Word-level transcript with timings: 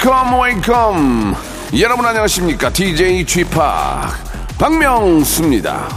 Welcome 0.00 0.40
welcome. 0.40 1.34
여러분 1.78 2.06
안녕하십니까? 2.06 2.72
DJ 2.72 3.22
P 3.26 3.44
박명수입니다. 4.58 5.88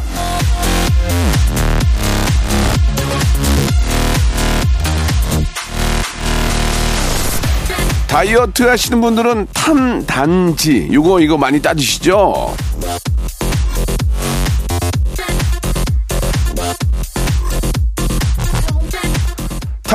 다이어트 8.08 8.64
하시는 8.64 9.00
분들은 9.00 9.48
탄단지 9.54 10.90
이거 10.92 11.22
이거 11.22 11.38
많이 11.38 11.62
따지시죠? 11.62 12.56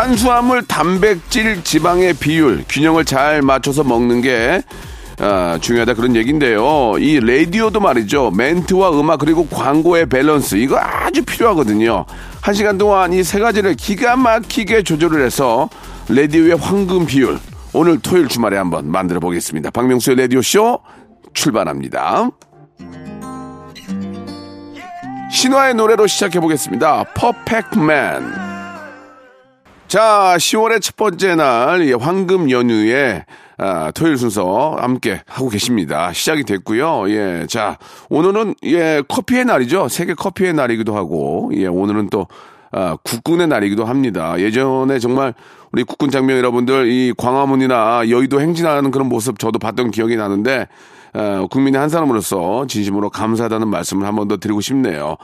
탄수화물, 0.09 0.62
단백질, 0.62 1.62
지방의 1.62 2.15
비율 2.15 2.65
균형을 2.66 3.05
잘 3.05 3.43
맞춰서 3.43 3.85
먹는 3.85 4.23
게 4.23 4.62
아, 5.19 5.59
중요하다 5.61 5.93
그런 5.95 6.16
얘기인데요. 6.16 6.95
이 6.99 7.21
라디오도 7.21 7.79
말이죠. 7.80 8.30
멘트와 8.30 8.99
음악 8.99 9.19
그리고 9.19 9.47
광고의 9.49 10.07
밸런스 10.07 10.55
이거 10.55 10.79
아주 10.79 11.23
필요하거든요. 11.23 12.07
한 12.41 12.55
시간 12.55 12.79
동안 12.79 13.13
이 13.13 13.23
세 13.23 13.38
가지를 13.38 13.74
기가 13.74 14.16
막히게 14.16 14.82
조절을 14.82 15.23
해서 15.23 15.69
라디오의 16.09 16.57
황금 16.57 17.04
비율 17.04 17.38
오늘 17.75 17.99
토요일 17.99 18.29
주말에 18.29 18.57
한번 18.57 18.91
만들어 18.91 19.21
보겠습니다. 19.21 19.71
박명수의 19.71 20.16
라디오 20.16 20.41
쇼 20.41 20.79
출발합니다. 21.35 22.30
신화의 25.30 25.75
노래로 25.75 26.07
시작해 26.07 26.41
보겠습니다. 26.41 27.04
퍼펙트 27.15 27.77
맨. 27.79 28.48
자, 29.89 30.35
10월의 30.37 30.83
첫 30.83 30.97
번째 30.97 31.35
날, 31.35 31.89
예, 31.89 31.95
황금 31.95 32.51
연휴에, 32.51 33.25
아, 33.57 33.91
토요일 33.93 34.19
순서 34.19 34.77
함께 34.79 35.23
하고 35.27 35.49
계십니다. 35.49 36.13
시작이 36.13 36.45
됐고요. 36.45 37.09
예, 37.09 37.47
자, 37.49 37.79
오늘은, 38.11 38.55
예, 38.65 39.03
커피의 39.09 39.47
날이죠. 39.47 39.89
세계 39.89 40.13
커피의 40.13 40.53
날이기도 40.53 40.95
하고, 40.95 41.51
예, 41.55 41.66
오늘은 41.69 42.11
또, 42.11 42.27
아, 42.71 42.99
국군의 43.03 43.47
날이기도 43.47 43.87
합니다. 43.87 44.39
예전에 44.39 44.99
정말 44.99 45.33
우리 45.73 45.85
국군 45.85 46.11
장병 46.11 46.37
여러분들 46.37 46.89
이 46.93 47.15
광화문이나 47.16 48.11
여의도 48.11 48.43
행진하는 48.43 48.91
그런 48.91 49.09
모습 49.09 49.39
저도 49.39 49.59
봤던 49.59 49.91
기억이 49.91 50.16
나는데, 50.16 50.61
어, 50.61 50.66
국민의 51.51 51.80
한 51.80 51.88
사람으로서 51.88 52.66
진심으로 52.66 53.10
감사하다는 53.10 53.68
말씀을 53.68 54.06
한 54.06 54.14
번 54.16 54.28
더 54.28 54.37
드리고 54.37 54.60
싶네요. 54.60 55.16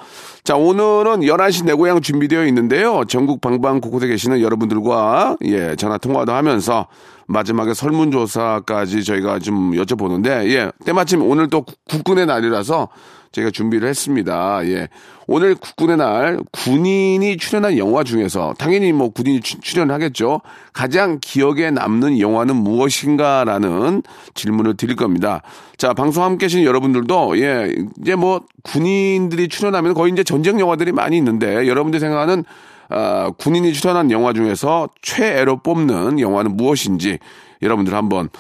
자, 0.45 0.57
오늘은 0.57 1.21
11시 1.23 1.65
내 1.67 1.75
고향 1.75 2.01
준비되어 2.01 2.47
있는데요. 2.47 3.05
전국 3.07 3.41
방방 3.41 3.81
곳곳에 3.81 4.07
계시는 4.07 4.41
여러분들과 4.41 5.37
예, 5.45 5.77
전화 5.77 5.99
통화도 5.99 6.33
하면서 6.33 6.87
마지막에 7.27 7.75
설문조사까지 7.75 9.05
저희가 9.05 9.39
좀 9.39 9.73
여쭤보는데, 9.73 10.49
예, 10.51 10.71
때마침 10.85 11.23
오늘 11.23 11.49
또 11.49 11.63
국- 11.63 11.77
국군의 11.89 12.27
날이라서 12.27 12.89
제가 13.35 13.51
준비를 13.51 13.89
했습니다. 13.89 14.61
예. 14.67 14.89
오늘 15.27 15.57
국군의 15.57 15.97
날 15.97 16.39
군인이 16.53 17.37
출연한 17.39 17.77
영화 17.79 18.05
중에서 18.05 18.55
당연히 18.59 18.93
뭐 18.93 19.09
군인이 19.11 19.41
추- 19.41 19.61
출연하겠죠. 19.61 20.41
가장 20.73 21.19
기억에 21.21 21.73
남는 21.73 22.21
영화는 22.21 22.55
무엇인가라는 22.55 24.03
질문을 24.35 24.77
드릴 24.77 24.95
겁니다. 24.95 25.43
자, 25.77 25.95
방송 25.95 26.23
함께 26.23 26.45
하시는 26.47 26.63
여러분들도 26.65 27.41
예, 27.41 27.75
이제 28.01 28.15
뭐 28.15 28.43
군인들이 28.63 29.49
출연하면 29.49 29.95
거의 29.95 30.13
이제 30.13 30.23
전쟁 30.23 30.61
영화들이 30.61 30.93
많이 30.93 31.17
있는데 31.17 31.67
여러분들 31.67 31.99
생각하는 31.99 32.45
아, 32.89 33.33
군인이 33.37 33.73
출연한 33.73 34.13
영화 34.13 34.33
중에서 34.33 34.89
최애로 35.03 35.63
뽑는 35.63 36.21
영화는 36.21 36.57
무엇인지 36.57 37.19
여러분들 37.63 37.95
한번 37.95 38.27
어, 38.27 38.31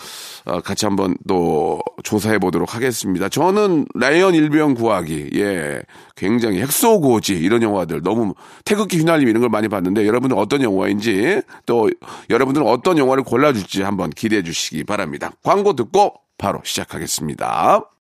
같이 0.65 0.85
한번 0.85 1.17
또 1.27 1.81
조사해 2.03 2.39
보도록 2.39 2.75
하겠습니다. 2.75 3.29
저는 3.29 3.87
라이언 3.95 4.35
일병 4.35 4.75
구하기, 4.75 5.31
예, 5.37 5.83
굉장히 6.17 6.61
핵소고지 6.61 7.35
이런 7.35 7.63
영화들 7.63 8.03
너무 8.03 8.35
태극기 8.65 8.99
휘날림 8.99 9.29
이런 9.29 9.41
걸 9.41 9.49
많이 9.49 9.69
봤는데 9.69 10.07
여러분들 10.07 10.37
어떤 10.39 10.63
영화인지 10.63 11.43
또 11.67 11.91
여러분들은 12.29 12.67
어떤 12.67 12.99
영화를 12.99 13.25
골라줄지 13.25 13.83
한번 13.83 14.11
기대해 14.11 14.43
주시기 14.43 14.85
바랍니다. 14.85 15.33
광고 15.43 15.75
듣고 15.75 16.15
바로 16.37 16.61
시작하겠습니다. 16.65 17.94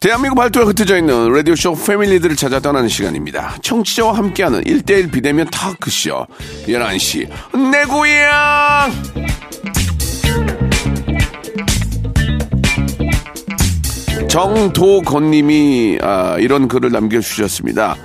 대한민국 0.00 0.36
발도에 0.36 0.64
흩어져 0.64 0.96
있는 0.96 1.30
라디오쇼 1.30 1.74
패밀리들을 1.74 2.34
찾아 2.34 2.58
떠나는 2.58 2.88
시간입니다. 2.88 3.56
청취자와 3.60 4.16
함께하는 4.16 4.62
1대1 4.64 5.12
비대면 5.12 5.48
타크쇼 5.50 6.26
11시 6.66 7.28
내 7.70 7.84
고향 7.84 8.90
정도건님이 14.26 15.98
아, 16.00 16.36
이런 16.38 16.66
글을 16.66 16.90
남겨주셨습니다. 16.92 17.96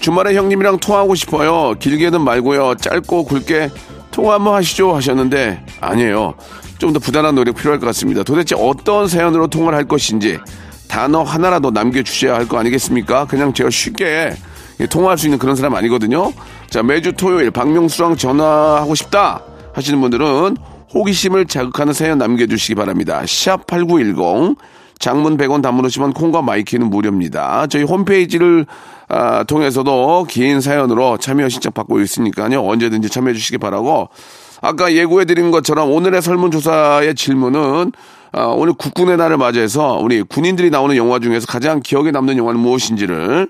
주말에 0.00 0.34
형님이랑 0.34 0.78
통화하고 0.78 1.14
싶어요. 1.14 1.74
길게는 1.78 2.22
말고요. 2.22 2.76
짧고 2.76 3.24
굵게 3.24 3.70
통화 4.10 4.34
한번 4.34 4.54
하시죠 4.54 4.94
하셨는데 4.94 5.62
아니에요. 5.82 6.34
좀 6.78 6.92
더 6.92 6.98
부단한 6.98 7.36
노력 7.36 7.54
필요할 7.56 7.78
것 7.78 7.86
같습니다. 7.86 8.24
도대체 8.24 8.56
어떤 8.58 9.06
사연으로 9.06 9.46
통화를 9.46 9.78
할 9.78 9.84
것인지 9.84 10.38
단어 10.92 11.22
하나라도 11.22 11.70
남겨주셔야 11.70 12.34
할 12.34 12.46
거 12.46 12.58
아니겠습니까? 12.58 13.26
그냥 13.26 13.54
제가 13.54 13.70
쉽게 13.70 14.34
예, 14.78 14.86
통화할 14.86 15.16
수 15.16 15.26
있는 15.26 15.38
그런 15.38 15.56
사람 15.56 15.74
아니거든요. 15.74 16.32
자, 16.68 16.82
매주 16.82 17.14
토요일 17.14 17.50
박명수랑 17.50 18.16
전화하고 18.16 18.94
싶다 18.94 19.40
하시는 19.72 19.98
분들은 20.02 20.56
호기심을 20.92 21.46
자극하는 21.46 21.94
사연 21.94 22.18
남겨주시기 22.18 22.74
바랍니다. 22.74 23.22
샵8910 23.24 24.56
장문 24.98 25.38
100원 25.38 25.62
단문 25.62 25.86
50원 25.86 26.14
콩과 26.14 26.42
마이케이는 26.42 26.90
무료입니다. 26.90 27.66
저희 27.68 27.84
홈페이지를 27.84 28.66
아, 29.08 29.44
통해서도 29.44 30.26
긴 30.28 30.60
사연으로 30.60 31.16
참여 31.16 31.48
신청 31.48 31.72
받고 31.72 32.00
있으니까요. 32.00 32.62
언제든지 32.66 33.08
참여해 33.08 33.32
주시기 33.34 33.56
바라고 33.58 34.10
아까 34.60 34.92
예고해 34.92 35.24
드린 35.24 35.50
것처럼 35.50 35.90
오늘의 35.90 36.20
설문조사의 36.20 37.14
질문은 37.14 37.92
아, 38.32 38.44
오늘 38.46 38.72
국군의 38.72 39.18
날을 39.18 39.36
맞이해서 39.36 39.98
우리 39.98 40.22
군인들이 40.22 40.70
나오는 40.70 40.96
영화 40.96 41.18
중에서 41.18 41.46
가장 41.46 41.80
기억에 41.80 42.10
남는 42.10 42.38
영화는 42.38 42.60
무엇인지를 42.60 43.48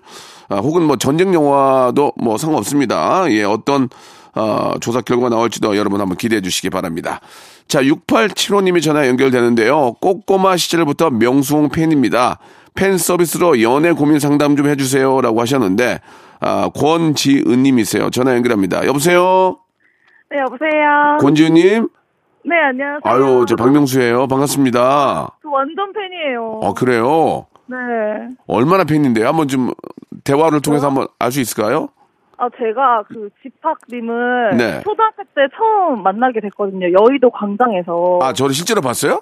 아, 0.48 0.56
혹은 0.56 0.82
뭐 0.82 0.96
전쟁 0.96 1.32
영화도 1.32 2.12
뭐 2.16 2.36
상관없습니다. 2.36 3.30
예, 3.30 3.44
어떤 3.44 3.88
어, 4.34 4.72
조사 4.80 5.00
결과가 5.00 5.28
나올지도 5.28 5.76
여러분 5.76 6.00
한번 6.00 6.16
기대해 6.16 6.40
주시기 6.40 6.70
바랍니다. 6.70 7.20
자, 7.68 7.82
6875님이 7.82 8.82
전화 8.82 9.06
연결되는데요. 9.06 9.94
꼬꼬마 10.00 10.56
시절부터 10.56 11.10
명수홍 11.10 11.68
팬입니다. 11.68 12.38
팬 12.74 12.96
서비스로 12.96 13.60
연애 13.62 13.92
고민 13.92 14.18
상담 14.18 14.56
좀 14.56 14.68
해주세요. 14.68 15.20
라고 15.20 15.40
하셨는데, 15.42 16.00
아, 16.40 16.70
권지은님이세요. 16.74 18.10
전화 18.10 18.34
연결합니다. 18.34 18.86
여보세요? 18.86 19.58
네, 20.30 20.38
여보세요. 20.38 21.18
권지은님? 21.20 21.88
네, 22.44 22.56
안녕하세요. 22.58 23.00
아유, 23.04 23.44
저 23.46 23.54
박명수예요. 23.56 24.26
반갑습니다. 24.26 24.78
저 25.42 25.48
완전 25.48 25.92
팬이에요. 25.92 26.60
어, 26.62 26.74
그래요? 26.74 27.46
네. 27.66 27.76
얼마나 28.48 28.84
팬인데요? 28.84 29.28
한번 29.28 29.46
좀 29.48 29.70
대화를 30.24 30.60
통해서 30.60 30.88
한번 30.88 31.06
알 31.18 31.30
수 31.30 31.40
있을까요? 31.40 31.88
아, 32.38 32.48
제가 32.58 33.04
그 33.08 33.30
집학님을 33.42 34.56
네. 34.56 34.80
초등학교 34.82 35.22
때 35.34 35.42
처음 35.56 36.02
만나게 36.02 36.40
됐거든요. 36.40 36.86
여의도 36.86 37.30
광장에서. 37.30 38.18
아, 38.22 38.32
저를 38.32 38.52
실제로 38.54 38.80
봤어요? 38.80 39.20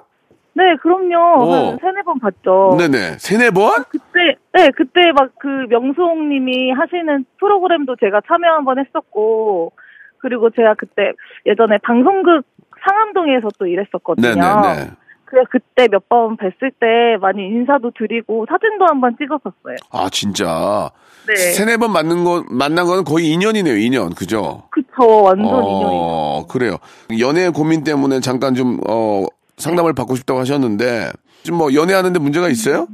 네, 0.55 0.62
그럼요. 0.82 1.44
오. 1.44 1.52
한 1.52 1.78
세네 1.81 2.02
번 2.05 2.19
봤죠. 2.19 2.76
네네. 2.78 3.19
세네 3.19 3.50
번? 3.50 3.84
그때, 3.90 4.37
네, 4.55 4.70
그때 4.76 5.12
막 5.14 5.31
그 5.38 5.46
명수홍 5.69 6.28
님이 6.31 6.73
하시는 6.73 7.25
프로그램도 7.38 7.96
제가 8.00 8.23
참여 8.26 8.49
한번 8.56 8.78
했었고, 8.78 9.73
그리고 10.19 10.50
제가 10.50 10.75
그때 10.75 11.12
예전에 11.46 11.78
방송국 11.82 12.44
상암동에서 12.84 13.48
또 13.58 13.66
일했었거든요. 13.66 14.28
네네네. 14.28 14.90
그래서 15.24 15.46
그때 15.50 15.86
몇 15.88 16.08
번 16.08 16.36
뵀을 16.36 16.72
때 16.80 17.16
많이 17.20 17.46
인사도 17.46 17.92
드리고 17.96 18.46
사진도 18.48 18.86
한 18.88 19.00
번 19.00 19.16
찍었었어요. 19.16 19.76
아, 19.92 20.08
진짜. 20.10 20.90
네. 21.28 21.36
세네 21.36 21.76
번 21.76 21.92
만난 21.92 22.24
건, 22.24 22.44
만난 22.50 22.86
건 22.86 23.04
거의 23.04 23.30
인연이네요, 23.30 23.76
인연. 23.76 24.10
그죠? 24.14 24.64
그쵸, 24.70 25.22
완전. 25.22 25.48
어, 25.52 26.46
그래요. 26.48 26.76
연애 27.20 27.48
고민 27.50 27.84
때문에 27.84 28.18
잠깐 28.20 28.54
좀, 28.54 28.80
어, 28.88 29.24
상담을 29.56 29.92
받고 29.92 30.16
싶다고 30.16 30.40
하셨는데, 30.40 31.10
지금 31.44 31.58
뭐 31.58 31.72
연애하는데 31.74 32.18
문제가 32.18 32.48
있어요? 32.48 32.88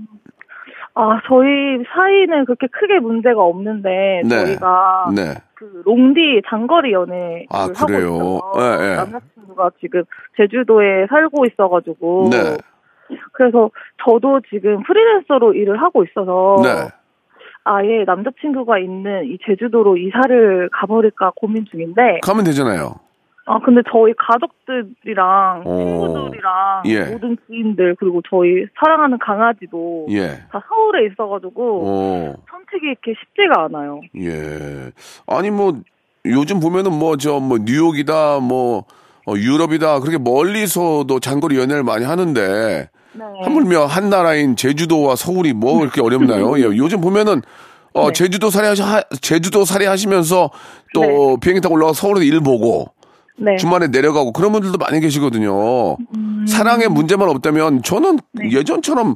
아, 0.95 1.21
저희 1.29 1.49
사이는 1.95 2.45
그렇게 2.45 2.67
크게 2.67 2.99
문제가 3.01 3.43
없는데, 3.43 4.23
네. 4.25 4.29
저희가 4.47 5.11
네. 5.15 5.35
그 5.57 5.83
롱디 5.85 6.43
장거리 6.49 6.93
연애를 6.93 7.47
아, 7.51 7.63
하고 7.63 7.87
그래요? 7.87 8.07
있어서 8.07 8.53
예, 8.59 8.91
예. 8.91 8.97
남자친구가 8.97 9.71
지금 9.81 10.05
제주도에 10.37 11.07
살고 11.09 11.47
있어가지고 11.47 12.29
네. 12.31 12.59
그래서 13.33 13.71
저도 14.05 14.41
지금 14.51 14.83
프리랜서로 14.83 15.55
일을 15.55 15.81
하고 15.81 16.05
있어서 16.05 16.57
네. 16.63 16.89
아예 17.65 18.05
남자친구가 18.05 18.79
있는 18.79 19.25
이 19.25 19.39
제주도로 19.47 19.97
이사를 19.97 20.69
가버릴까 20.73 21.33
고민 21.37 21.65
중인데 21.65 22.21
가면 22.23 22.45
되잖아요. 22.45 23.06
아 23.49 23.61
근데 23.65 23.81
저희 23.93 24.13
가족들이랑 24.19 25.63
오. 25.65 25.77
친구들이랑 25.79 26.83
예. 26.87 27.05
모든 27.13 27.37
지인들 27.47 27.95
그리고 27.99 28.21
저희 28.29 28.67
사랑하는 28.79 29.19
강아지도 29.19 30.07
예. 30.11 30.43
다 30.51 30.61
서울에 30.69 31.07
있어가지고 31.07 31.83
어, 31.87 32.35
선택이 32.51 32.87
이렇게 32.87 33.15
쉽지가 33.19 33.65
않아요. 33.67 34.01
예. 34.19 34.91
아니, 35.29 35.51
뭐, 35.51 35.75
요즘 36.25 36.59
보면은 36.59 36.93
뭐, 36.93 37.17
저, 37.17 37.39
뭐, 37.39 37.59
뉴욕이다, 37.59 38.41
뭐, 38.41 38.85
어, 39.29 39.35
유럽이다, 39.37 40.01
그렇게 40.01 40.19
멀리서도 40.19 41.21
장거리 41.21 41.57
연애를 41.57 41.85
많이 41.85 42.05
하는데, 42.05 42.89
네. 43.13 43.25
하물며 43.45 43.85
한 43.87 44.11
나라인 44.11 44.57
제주도와 44.57 45.15
서울이 45.15 45.53
뭐 45.53 45.79
그렇게 45.79 46.03
어렵나요? 46.03 46.59
예, 46.61 46.65
요즘 46.65 47.01
보면은 47.01 47.43
어 47.95 48.09
네. 48.09 48.13
제주도 48.13 48.51
살이 48.51 48.67
하시 48.67 48.83
하- 48.83 49.01
제주도 49.23 49.65
살이 49.65 49.87
하시면서 49.87 50.51
또 50.93 51.39
비행기 51.39 51.63
타고 51.63 51.77
올라가 51.77 51.95
서울에서 51.95 52.25
일 52.25 52.41
보고 52.41 52.93
네. 53.39 53.57
주말에 53.57 53.89
내려가고 53.89 54.33
그런 54.33 54.53
분들도 54.53 54.79
많이 54.79 55.01
계시거든요. 55.01 55.97
사랑에 56.47 56.89
문제만 56.89 57.29
없다면 57.29 57.83
저는 57.83 58.19
예전처럼 58.51 59.15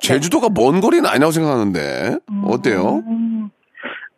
제주도가 0.00 0.48
먼 0.54 0.80
거리는 0.80 1.06
아니라고 1.06 1.30
생각하는데 1.30 2.18
어때요? 2.44 3.02
음. 3.06 3.50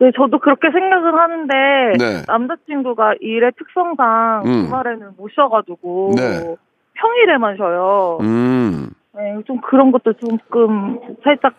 네, 0.00 0.10
저도 0.16 0.38
그렇게 0.40 0.68
생각을 0.72 1.14
하는데 1.14 1.54
네. 1.98 2.22
남자친구가 2.26 3.14
일의 3.20 3.52
특성상 3.56 4.42
음. 4.44 4.64
주말에는 4.64 5.10
못 5.16 5.30
쉬어가지고 5.34 6.14
네. 6.16 6.56
평일에만 6.94 7.56
쉬어요. 7.56 8.18
음. 8.22 8.90
네, 9.16 9.36
좀 9.46 9.60
그런 9.60 9.92
것도 9.92 10.14
조금 10.14 10.98
살짝 11.22 11.54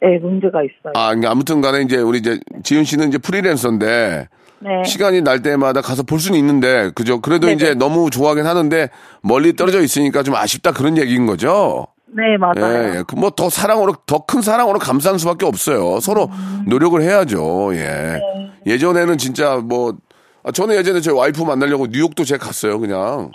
네, 0.00 0.18
문제가 0.18 0.62
있어요. 0.62 0.92
아, 0.94 1.08
그러니까 1.08 1.30
아무튼 1.30 1.60
간에 1.60 1.82
이제 1.82 1.98
우리 1.98 2.18
이제 2.18 2.38
지은 2.64 2.82
씨는 2.84 3.08
이제 3.08 3.18
프리랜서인데 3.18 4.28
네. 4.60 4.82
시간이 4.84 5.22
날 5.22 5.42
때마다 5.42 5.80
가서 5.80 6.02
볼 6.02 6.18
수는 6.18 6.38
있는데 6.38 6.90
그죠? 6.94 7.20
그래도 7.20 7.46
네네. 7.46 7.56
이제 7.56 7.74
너무 7.74 8.10
좋아하긴 8.10 8.46
하는데 8.46 8.88
멀리 9.22 9.54
떨어져 9.54 9.80
있으니까 9.82 10.22
좀 10.22 10.34
아쉽다 10.34 10.72
그런 10.72 10.96
얘기인 10.98 11.26
거죠. 11.26 11.86
네, 12.06 12.36
맞아요. 12.38 12.72
예, 12.74 12.96
예. 12.98 13.02
뭐더 13.14 13.50
사랑으로 13.50 13.94
더 14.06 14.20
큰 14.26 14.40
사랑으로 14.40 14.78
감사할 14.78 15.18
수밖에 15.18 15.44
없어요. 15.44 16.00
서로 16.00 16.30
노력을 16.66 17.00
해야죠. 17.02 17.70
예. 17.74 17.78
네. 17.78 18.20
예전에는 18.66 19.18
진짜 19.18 19.56
뭐 19.62 19.94
아, 20.42 20.50
저는 20.52 20.76
예전에 20.76 21.00
저희 21.00 21.14
와이프 21.14 21.42
만나려고 21.42 21.86
뉴욕도 21.88 22.24
제가 22.24 22.44
갔어요. 22.46 22.78
그냥 22.80 23.30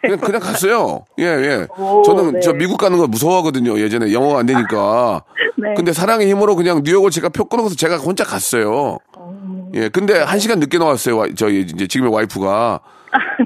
그냥 0.00 0.18
그냥 0.20 0.40
갔어요. 0.40 1.04
예, 1.18 1.24
예. 1.24 1.66
아, 1.76 1.80
오, 1.82 2.02
저는 2.02 2.34
네. 2.34 2.40
저 2.40 2.52
미국 2.52 2.78
가는 2.78 2.96
거 2.96 3.06
무서워하거든요. 3.08 3.78
예전에 3.80 4.12
영어가 4.12 4.38
안 4.40 4.46
되니까. 4.46 5.22
네. 5.58 5.74
근데 5.76 5.92
사랑의 5.92 6.28
힘으로 6.30 6.54
그냥 6.56 6.82
뉴욕을 6.84 7.10
제가 7.10 7.28
표 7.30 7.44
끊어서 7.46 7.74
제가 7.74 7.96
혼자 7.96 8.24
갔어요. 8.24 8.98
예, 9.74 9.88
근데 9.88 10.18
한 10.20 10.38
시간 10.38 10.58
늦게 10.60 10.78
나왔어요. 10.78 11.16
와- 11.16 11.26
저희 11.36 11.60
이제 11.60 11.86
지금의 11.86 12.12
와이프가. 12.12 12.80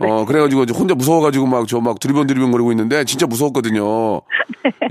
어, 0.02 0.24
그래가지고 0.24 0.64
혼자 0.74 0.94
무서워가지고 0.94 1.46
막 1.46 1.68
저막 1.68 2.00
두리번 2.00 2.26
거리고 2.50 2.72
있는데 2.72 3.04
진짜 3.04 3.26
무서웠거든요. 3.26 4.20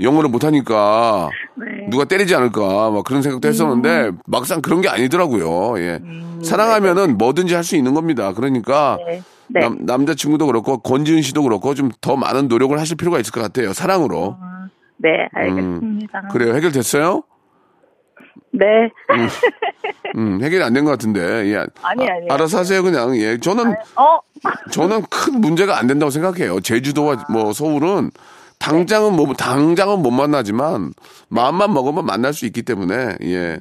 영어를 0.00 0.30
못하니까 0.30 1.28
네. 1.56 1.86
누가 1.90 2.04
때리지 2.04 2.34
않을까 2.34 2.90
막 2.90 3.04
그런 3.04 3.20
생각도 3.20 3.46
했었는데 3.48 4.12
막상 4.26 4.62
그런 4.62 4.80
게 4.80 4.88
아니더라고요. 4.88 5.78
예. 5.80 6.00
사랑하면은 6.42 7.18
뭐든지 7.18 7.54
할 7.54 7.62
수 7.64 7.76
있는 7.76 7.92
겁니다. 7.92 8.32
그러니까 8.32 8.98
네. 9.06 9.22
네. 9.48 9.60
남, 9.60 9.78
남자친구도 9.80 10.46
그렇고 10.46 10.78
권지은 10.78 11.20
씨도 11.22 11.42
그렇고 11.42 11.74
좀 11.74 11.90
더 12.00 12.16
많은 12.16 12.48
노력을 12.48 12.78
하실 12.78 12.96
필요가 12.96 13.18
있을 13.18 13.32
것 13.32 13.42
같아요. 13.42 13.72
사랑으로. 13.74 14.36
네, 14.96 15.10
알겠습니다. 15.34 16.28
그래요. 16.32 16.54
해결됐어요? 16.54 17.22
네. 18.52 18.90
음, 20.16 20.40
해결이 20.42 20.62
안 20.62 20.72
된 20.72 20.84
것 20.84 20.90
같은데. 20.92 21.20
예. 21.52 21.56
아니, 21.82 22.08
아, 22.08 22.14
아니요. 22.14 22.26
알아서 22.30 22.58
하세요, 22.58 22.82
그냥. 22.82 23.16
예. 23.16 23.38
저는, 23.38 23.74
어? 23.96 24.18
저는 24.72 25.02
큰 25.10 25.40
문제가 25.40 25.78
안 25.78 25.86
된다고 25.86 26.10
생각해요. 26.10 26.60
제주도와 26.60 27.26
뭐 27.30 27.52
서울은 27.52 28.10
당장은 28.58 29.14
뭐, 29.14 29.32
당장은 29.34 30.00
못 30.02 30.10
만나지만 30.10 30.92
마음만 31.28 31.72
먹으면 31.72 32.04
만날 32.04 32.32
수 32.32 32.46
있기 32.46 32.62
때문에, 32.62 33.16
예. 33.22 33.58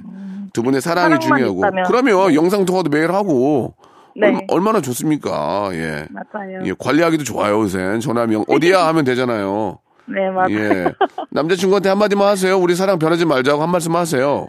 두 0.53 0.63
분의 0.63 0.81
사랑이 0.81 1.19
중요하고. 1.19 1.59
있다면. 1.59 1.85
그러면 1.87 2.33
영상 2.33 2.65
통화도 2.65 2.89
매일 2.89 3.11
하고. 3.13 3.75
네. 4.15 4.27
얼마, 4.27 4.39
얼마 4.49 4.71
나 4.73 4.81
좋습니까? 4.81 5.69
예. 5.73 6.05
맞아요. 6.09 6.61
예, 6.65 6.73
관리하기도 6.77 7.23
좋아요, 7.23 7.61
요새. 7.61 7.99
전화하면 7.99 8.43
어디야 8.49 8.85
하면 8.87 9.05
되잖아요. 9.05 9.77
네, 10.07 10.27
맞아요. 10.31 10.49
예. 10.51 10.93
남자친구한테 11.29 11.89
한마디만 11.89 12.27
하세요. 12.27 12.57
우리 12.57 12.73
사랑 12.75 12.97
변하지 12.97 13.25
말자고 13.25 13.61
한 13.61 13.69
말씀 13.69 13.95
하세요. 13.95 14.47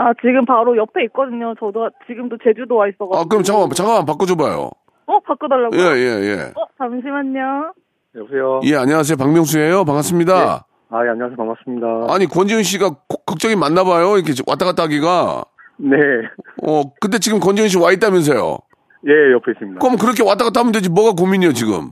아, 0.00 0.12
지금 0.20 0.44
바로 0.44 0.76
옆에 0.76 1.02
있거든요. 1.06 1.54
저도 1.58 1.90
지금도 2.06 2.38
제주도 2.44 2.76
와 2.76 2.86
있어가지고. 2.86 3.16
아, 3.16 3.24
그럼 3.28 3.42
잠깐만, 3.42 3.70
잠깐만 3.70 4.06
바꿔줘봐요. 4.06 4.70
어, 5.06 5.20
바꿔달라고요? 5.20 5.80
예, 5.80 5.96
예, 5.96 6.24
예. 6.30 6.34
어, 6.54 6.66
잠시만요. 6.78 7.72
여보세요. 8.14 8.60
예, 8.64 8.76
안녕하세요. 8.76 9.16
박명수예요. 9.16 9.84
반갑습니다. 9.84 10.66
아, 10.90 11.04
예, 11.04 11.10
안녕하세요. 11.10 11.36
반갑습니다. 11.36 11.86
아니, 12.14 12.26
권지은 12.26 12.62
씨가 12.62 12.90
고- 13.08 13.22
걱정이 13.26 13.56
많나 13.56 13.82
봐요. 13.82 14.16
이렇게 14.16 14.32
왔다 14.46 14.64
갔다 14.66 14.84
하기가. 14.84 15.44
네. 15.78 15.96
어, 16.66 16.82
근데 17.00 17.18
지금 17.18 17.40
권지은 17.40 17.66
씨와 17.68 17.90
있다면서요. 17.92 18.58
예, 19.08 19.32
옆에 19.32 19.52
있습니다. 19.52 19.80
그럼 19.80 19.96
그렇게 19.98 20.22
왔다 20.22 20.44
갔다 20.44 20.60
하면 20.60 20.72
되지. 20.72 20.90
뭐가 20.90 21.12
고민이에요, 21.20 21.52
지금. 21.54 21.90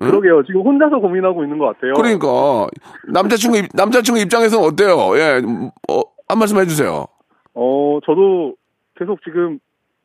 그러게요. 0.00 0.44
지금 0.44 0.60
혼자서 0.62 0.98
고민하고 0.98 1.42
있는 1.42 1.58
것 1.58 1.66
같아요. 1.66 1.94
그러니까 1.94 2.66
남자친구 3.12 3.56
입- 3.58 3.68
남자친구 3.74 4.20
입장에서는 4.20 4.64
어때요? 4.68 5.18
예. 5.18 5.40
음, 5.42 5.70
어, 5.90 6.02
한 6.28 6.38
말씀 6.38 6.58
해 6.58 6.66
주세요. 6.66 7.06
어, 7.54 7.98
저도 8.04 8.54
계속 8.98 9.22
지금 9.22 9.58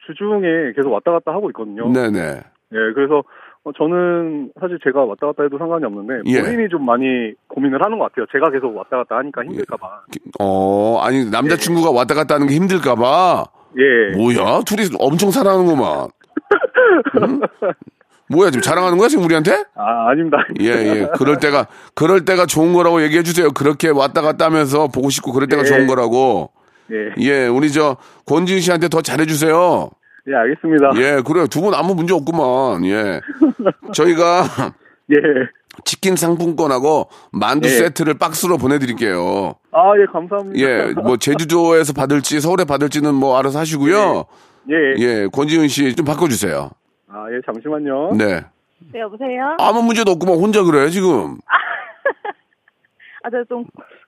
주중에 0.06 0.74
계속 0.76 0.92
왔다 0.92 1.12
갔다 1.12 1.32
하고 1.32 1.50
있거든요. 1.50 1.90
네, 1.90 2.10
네. 2.10 2.42
예, 2.74 2.94
그래서 2.94 3.24
어, 3.64 3.72
저는 3.78 4.52
사실 4.60 4.80
제가 4.84 5.04
왔다 5.04 5.28
갔다 5.28 5.44
해도 5.44 5.58
상관이 5.58 5.86
없는데 5.86 6.22
예. 6.32 6.42
본인이 6.42 6.70
좀 6.70 6.86
많이 6.86 7.34
고민을 7.48 7.84
하는 7.84 8.00
것 8.00 8.06
같아요. 8.12 8.26
제가 8.32 8.50
계속 8.50 8.76
왔다 8.76 8.98
갔다 8.98 9.18
하니까 9.18 9.44
힘들까봐. 9.44 9.88
어, 10.40 11.00
아니 11.02 11.30
남자친구가 11.30 11.92
왔다 11.92 12.16
갔다 12.16 12.36
하는 12.36 12.48
게 12.48 12.56
힘들까 12.56 12.96
봐. 12.96 13.46
예. 13.78 14.18
뭐야? 14.18 14.62
둘이 14.66 14.88
엄청 15.00 15.32
사랑하는구만. 15.32 16.10
응? 17.22 17.42
뭐야, 18.32 18.50
지금 18.52 18.62
자랑하는 18.62 18.98
거야, 18.98 19.08
지금 19.10 19.24
우리한테? 19.26 19.66
아, 19.76 20.10
아닙니다. 20.10 20.38
예, 20.62 20.66
예. 20.68 21.08
그럴 21.18 21.38
때가, 21.38 21.68
그럴 21.96 22.26
때가 22.26 22.46
좋은 22.46 22.74
거라고 22.74 23.02
얘기해 23.04 23.24
주세요. 23.24 23.52
그렇게 23.52 23.90
왔다 23.90 24.22
갔다 24.22 24.46
하면서 24.46 24.88
보고 24.88 25.10
싶고 25.10 25.32
그럴 25.34 25.48
때가 25.48 25.62
예. 25.64 25.66
좋은 25.66 25.88
거라고. 25.88 26.52
예. 26.92 27.24
예, 27.24 27.48
우리 27.48 27.72
저, 27.72 27.98
권지은 28.26 28.60
씨한테 28.62 28.90
더 28.90 29.02
잘해 29.02 29.26
주세요. 29.26 29.90
예, 30.28 30.36
알겠습니다. 30.36 30.92
예, 30.98 31.22
그래요. 31.26 31.48
두 31.48 31.62
분 31.62 31.74
아무 31.74 31.96
문제 31.96 32.14
없구만. 32.14 32.86
예. 32.86 33.22
저희가 33.94 34.44
예. 35.12 35.16
치킨 35.86 36.16
상품권하고 36.16 37.08
만두 37.32 37.68
예. 37.70 37.72
세트를 37.74 38.16
박스로 38.16 38.58
보내드릴게요. 38.58 39.56
아, 39.72 39.92
예, 40.00 40.06
감사합니다. 40.12 40.60
예, 40.60 40.94
뭐, 41.02 41.18
제주도에서 41.18 41.94
받을지 41.94 42.40
서울에 42.42 42.66
받을지는 42.66 43.16
뭐 43.16 43.38
알아서 43.40 43.60
하시고요. 43.60 44.26
예. 44.70 44.76
예, 45.04 45.28
권지은 45.32 45.70
씨좀 45.70 46.06
바꿔주세요. 46.06 46.70
아, 47.14 47.26
예, 47.32 47.42
잠시만요. 47.46 48.14
네. 48.18 48.42
네, 48.94 49.00
여보세요? 49.00 49.56
아무 49.60 49.84
문제도 49.84 50.10
없구만. 50.12 50.36
혼자 50.36 50.64
그래, 50.64 50.90
지금. 50.90 51.38
아, 53.24 53.30
제가 53.30 53.44
좀 53.48 53.66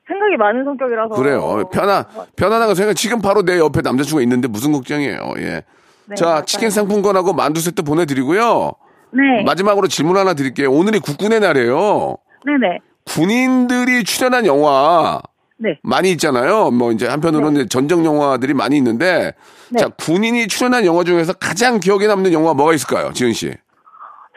생각이 0.07 0.37
많은 0.37 0.63
성격이라서. 0.63 1.15
그래요. 1.15 1.69
편안, 1.71 2.05
편안한 2.35 2.67
거 2.67 2.75
생각, 2.75 2.93
지금 2.95 3.21
바로 3.21 3.43
내 3.43 3.59
옆에 3.59 3.81
남자친구가 3.81 4.21
있는데 4.23 4.47
무슨 4.47 4.71
걱정이에요. 4.71 5.33
예. 5.37 5.63
네, 6.05 6.15
자, 6.15 6.25
맞아요. 6.25 6.45
치킨 6.45 6.69
상품권하고 6.69 7.33
만두 7.33 7.61
세트 7.61 7.83
보내드리고요. 7.83 8.71
네. 9.11 9.43
마지막으로 9.45 9.87
질문 9.87 10.17
하나 10.17 10.33
드릴게요. 10.33 10.71
오늘이 10.71 10.99
국군의 10.99 11.39
날이에요. 11.39 12.17
네네. 12.45 12.79
군인들이 13.05 14.03
출연한 14.05 14.45
영화, 14.45 15.21
네. 15.63 15.79
많이 15.81 16.11
있잖아요. 16.11 16.71
뭐 16.71 16.91
이제 16.91 17.07
한편으로는 17.07 17.61
이제 17.61 17.69
전쟁 17.69 18.03
영화들이 18.03 18.53
많이 18.53 18.75
있는데 18.75 19.33
네. 19.69 19.79
자 19.79 19.87
군인이 19.87 20.47
출연한 20.49 20.85
영화 20.85 21.05
중에서 21.05 21.31
가장 21.31 21.79
기억에 21.79 22.05
남는 22.05 22.33
영화 22.33 22.53
뭐가 22.53 22.73
있을까요, 22.73 23.13
지은 23.13 23.31
씨? 23.31 23.53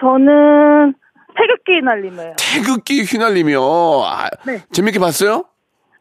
저는 0.01 0.95
태극기 1.37 1.83
날림이에요. 1.85 2.35
태극기 2.39 3.03
휘날리며 3.03 3.59
아, 4.05 4.29
네. 4.47 4.63
재밌게 4.71 5.01
봤어요? 5.01 5.45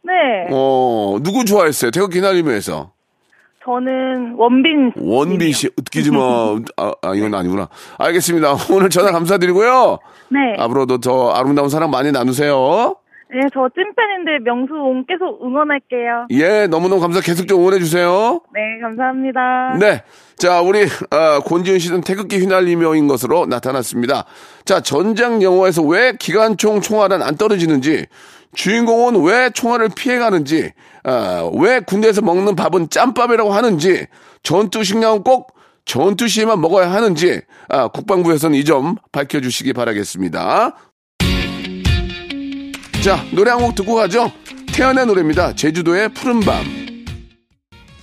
네. 0.03 0.13
어 0.51 1.17
누구 1.23 1.43
좋아했어요? 1.43 1.89
태극기 1.89 2.19
휘날리며에서 2.19 2.91
저는 3.65 4.35
원빈. 4.37 4.91
원빈. 4.95 5.51
씨 5.53 5.69
웃기지 5.75 6.11
마. 6.11 6.19
아, 6.77 6.93
아, 7.01 7.15
이건 7.15 7.33
아니구나. 7.33 7.67
알겠습니다. 7.97 8.53
오늘 8.71 8.91
전화 8.91 9.11
감사드리고요. 9.11 9.97
네. 10.29 10.39
앞으로도 10.61 10.99
더 10.99 11.31
아름다운 11.31 11.69
사랑 11.69 11.89
많이 11.89 12.11
나누세요. 12.11 12.95
네, 13.35 13.41
저 13.53 13.67
찐팬인데 13.75 14.45
명수 14.45 14.73
옹 14.73 15.03
계속 15.05 15.43
응원할게요. 15.45 16.27
예, 16.31 16.67
너무너무 16.67 17.01
감사. 17.01 17.19
계속 17.19 17.49
좀 17.49 17.59
응원해 17.59 17.79
주세요. 17.79 18.39
네, 18.53 18.61
감사합니다. 18.81 19.77
네. 19.77 20.03
자, 20.37 20.61
우리, 20.61 20.83
어, 20.83 21.39
권지은 21.41 21.79
씨는 21.79 22.01
태극기 22.01 22.37
휘날리며인 22.39 23.09
것으로 23.09 23.45
나타났습니다. 23.45 24.23
자, 24.63 24.79
전장 24.79 25.41
영화에서 25.41 25.81
왜 25.83 26.13
기관총 26.17 26.79
총알은 26.79 27.21
안 27.21 27.35
떨어지는지, 27.35 28.05
주인공은 28.53 29.21
왜 29.23 29.49
총알을 29.49 29.89
피해가는지, 29.97 30.71
아, 31.03 31.49
왜 31.59 31.81
군대에서 31.81 32.21
먹는 32.21 32.55
밥은 32.55 32.89
짬밥이라고 32.89 33.51
하는지, 33.51 34.07
전투 34.43 34.81
식량은 34.85 35.23
꼭 35.23 35.53
전투 35.83 36.29
시에만 36.29 36.61
먹어야 36.61 36.89
하는지, 36.89 37.41
아, 37.67 37.89
국방부에서는 37.89 38.57
이 38.57 38.63
점 38.63 38.95
밝혀주시기 39.11 39.73
바라겠습니다. 39.73 40.73
자, 43.05 43.17
노래 43.35 43.51
한 43.51 43.59
곡 43.59 43.75
듣고 43.75 43.95
가죠. 43.95 44.31
태연의 44.75 45.05
노래입니다. 45.05 45.53
제주도의 45.53 46.09
푸른밤. 46.09 46.63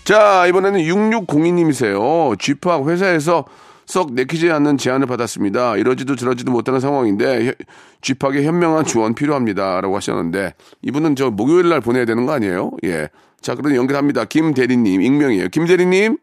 자, 0.04 0.46
이번에는 0.46 0.80
6602님이세요. 0.80 2.38
쥐팍 2.38 2.88
회사에서 2.88 3.44
썩 3.84 4.14
내키지 4.14 4.50
않는 4.50 4.78
제안을 4.78 5.06
받았습니다. 5.08 5.76
이러지도 5.76 6.14
저러지도 6.16 6.52
못하는 6.52 6.78
상황인데 6.80 7.46
혀- 7.48 7.52
쥐팍의 8.00 8.46
현명한 8.46 8.84
지원 8.84 9.14
필요합니다. 9.14 9.80
라고 9.80 9.96
하셨는데 9.96 10.54
이분은 10.82 11.16
저 11.16 11.30
목요일 11.30 11.68
날 11.68 11.80
보내야 11.80 12.04
되는 12.04 12.24
거 12.24 12.32
아니에요? 12.32 12.70
예. 12.84 13.08
자, 13.40 13.54
그럼 13.56 13.74
연결합니다. 13.74 14.24
김 14.26 14.54
대리님, 14.54 15.02
익명이에요. 15.02 15.48
김 15.48 15.66
대리님. 15.66 16.16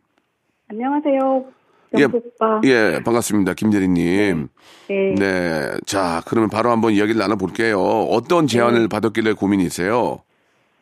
안녕하세요. 0.71 1.45
예, 1.97 2.05
오빠. 2.05 2.61
예, 2.65 2.99
반갑습니다. 3.03 3.53
김대리님. 3.55 4.47
네. 4.89 5.15
네. 5.15 5.77
자, 5.85 6.21
그러면 6.27 6.49
바로 6.49 6.69
한번 6.69 6.93
이야기를 6.93 7.19
나눠볼게요. 7.19 7.79
어떤 7.79 8.47
제안을 8.47 8.81
네. 8.81 8.87
받았길래 8.87 9.33
고민이세요? 9.33 10.19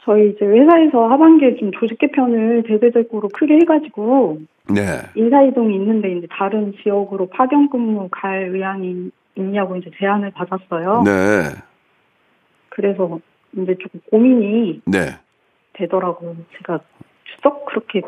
저희 0.04 0.30
이제 0.30 0.46
회사에서 0.46 1.08
하반기에 1.08 1.58
좀 1.58 1.72
조직 1.78 1.98
개편을 2.00 2.64
대대적으로 2.68 3.28
크게 3.30 3.56
해가지고 3.56 4.40
네. 4.74 5.02
인사이동이 5.16 5.76
있는데 5.76 6.14
이제 6.14 6.28
다른 6.30 6.74
지역으로 6.82 7.28
파견 7.28 7.70
근무 7.70 8.08
갈 8.10 8.50
의향이 8.54 9.12
있냐고 9.36 9.76
이제 9.76 9.92
제안을 10.00 10.32
받았어요. 10.32 11.04
네. 11.04 11.56
그래서 12.70 13.20
이제 13.54 13.76
조금 13.82 14.00
고민이 14.10 14.82
네. 14.86 15.18
되더라고요. 15.74 16.38
제가 16.58 16.80
썩 17.44 17.66
그렇게 17.66 18.02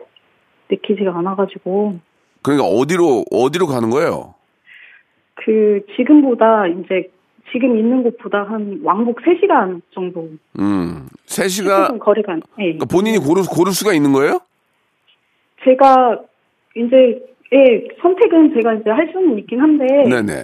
내키지가 0.70 1.18
않아가지고 1.18 2.00
그러니까 2.42 2.68
어디로, 2.68 3.26
어디로 3.32 3.68
가는 3.68 3.90
거예요? 3.90 4.36
그 5.36 5.82
지금보다 5.96 6.68
이제 6.68 7.10
지금 7.52 7.78
있는 7.78 8.04
곳보다 8.04 8.44
한 8.44 8.80
왕복 8.84 9.22
3시간 9.22 9.82
정도 9.94 10.30
음. 10.60 11.08
3시간, 11.26 11.88
조금 11.88 12.00
거리가 12.00 12.36
예. 12.60 12.64
그러니까 12.64 12.86
본인이 12.86 13.18
고를, 13.18 13.44
고를 13.44 13.72
수가 13.72 13.94
있는 13.94 14.12
거예요? 14.12 14.42
제가 15.64 16.22
이제 16.76 17.26
예, 17.52 17.88
선택은 18.02 18.54
제가 18.54 18.76
이제 18.76 18.90
할 18.92 19.10
수는 19.12 19.40
있긴 19.40 19.60
한데 19.60 19.86
네네. 20.08 20.44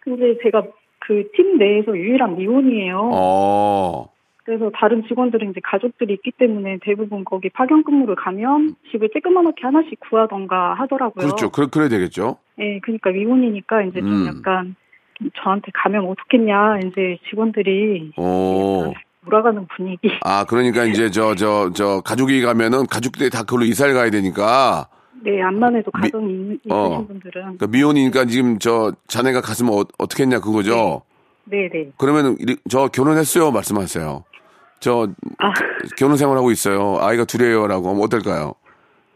근데 0.00 0.38
제가 0.42 0.62
그 1.06 1.22
팀 1.34 1.58
내에서 1.58 1.96
유일한 1.96 2.36
미혼이에요. 2.36 3.10
어. 3.12 4.08
그래서 4.46 4.70
다른 4.74 5.02
직원들은 5.08 5.50
이제 5.50 5.60
가족들이 5.64 6.14
있기 6.14 6.30
때문에 6.38 6.78
대부분 6.82 7.24
거기 7.24 7.48
파견 7.50 7.82
근무를 7.82 8.14
가면 8.14 8.76
집을 8.92 9.08
쬐끄만하게 9.08 9.62
하나씩 9.62 9.98
구하던가 10.08 10.74
하더라고요. 10.74 11.26
그렇죠. 11.26 11.50
그래, 11.50 11.66
그래야 11.68 11.88
되겠죠. 11.88 12.36
예, 12.60 12.78
그러니까 12.78 13.10
미혼이니까 13.10 13.82
이제 13.82 13.98
좀 14.00 14.08
음. 14.08 14.26
약간 14.28 14.76
저한테 15.42 15.72
가면 15.74 16.06
어떻겠냐 16.06 16.78
이제 16.86 17.18
직원들이 17.28 18.12
오. 18.16 18.94
몰아가는 19.22 19.66
분위기. 19.76 20.10
아, 20.22 20.44
그러니까 20.44 20.84
이제 20.84 21.10
저, 21.10 21.34
저, 21.34 21.72
저, 21.74 22.00
가족이 22.02 22.40
가면은 22.42 22.86
가족들이 22.86 23.30
다 23.30 23.42
그걸로 23.42 23.64
이사를 23.64 23.92
가야 23.92 24.10
되니까. 24.10 24.86
네, 25.24 25.42
안만 25.42 25.74
해도 25.74 25.90
가정이 25.90 26.32
있, 26.32 26.60
있으신 26.66 26.70
어. 26.70 27.04
분들은 27.04 27.32
그러니까 27.42 27.66
미혼이니까 27.66 28.26
지금 28.26 28.60
저 28.60 28.92
자네가 29.08 29.40
갔으면 29.40 29.72
어, 29.74 29.82
어떻게 29.98 30.22
했냐 30.22 30.38
그거죠. 30.38 31.02
네, 31.46 31.68
네. 31.72 31.90
그러면은 31.98 32.36
이리- 32.38 32.58
저 32.70 32.86
결혼했어요 32.86 33.50
말씀하세요. 33.50 34.22
저 34.80 35.08
아, 35.38 35.52
결혼 35.96 36.16
생활하고 36.16 36.50
있어요. 36.50 36.98
아이가 37.00 37.24
둘이에요라고 37.24 37.88
하면 37.90 38.02
어떨까요? 38.02 38.54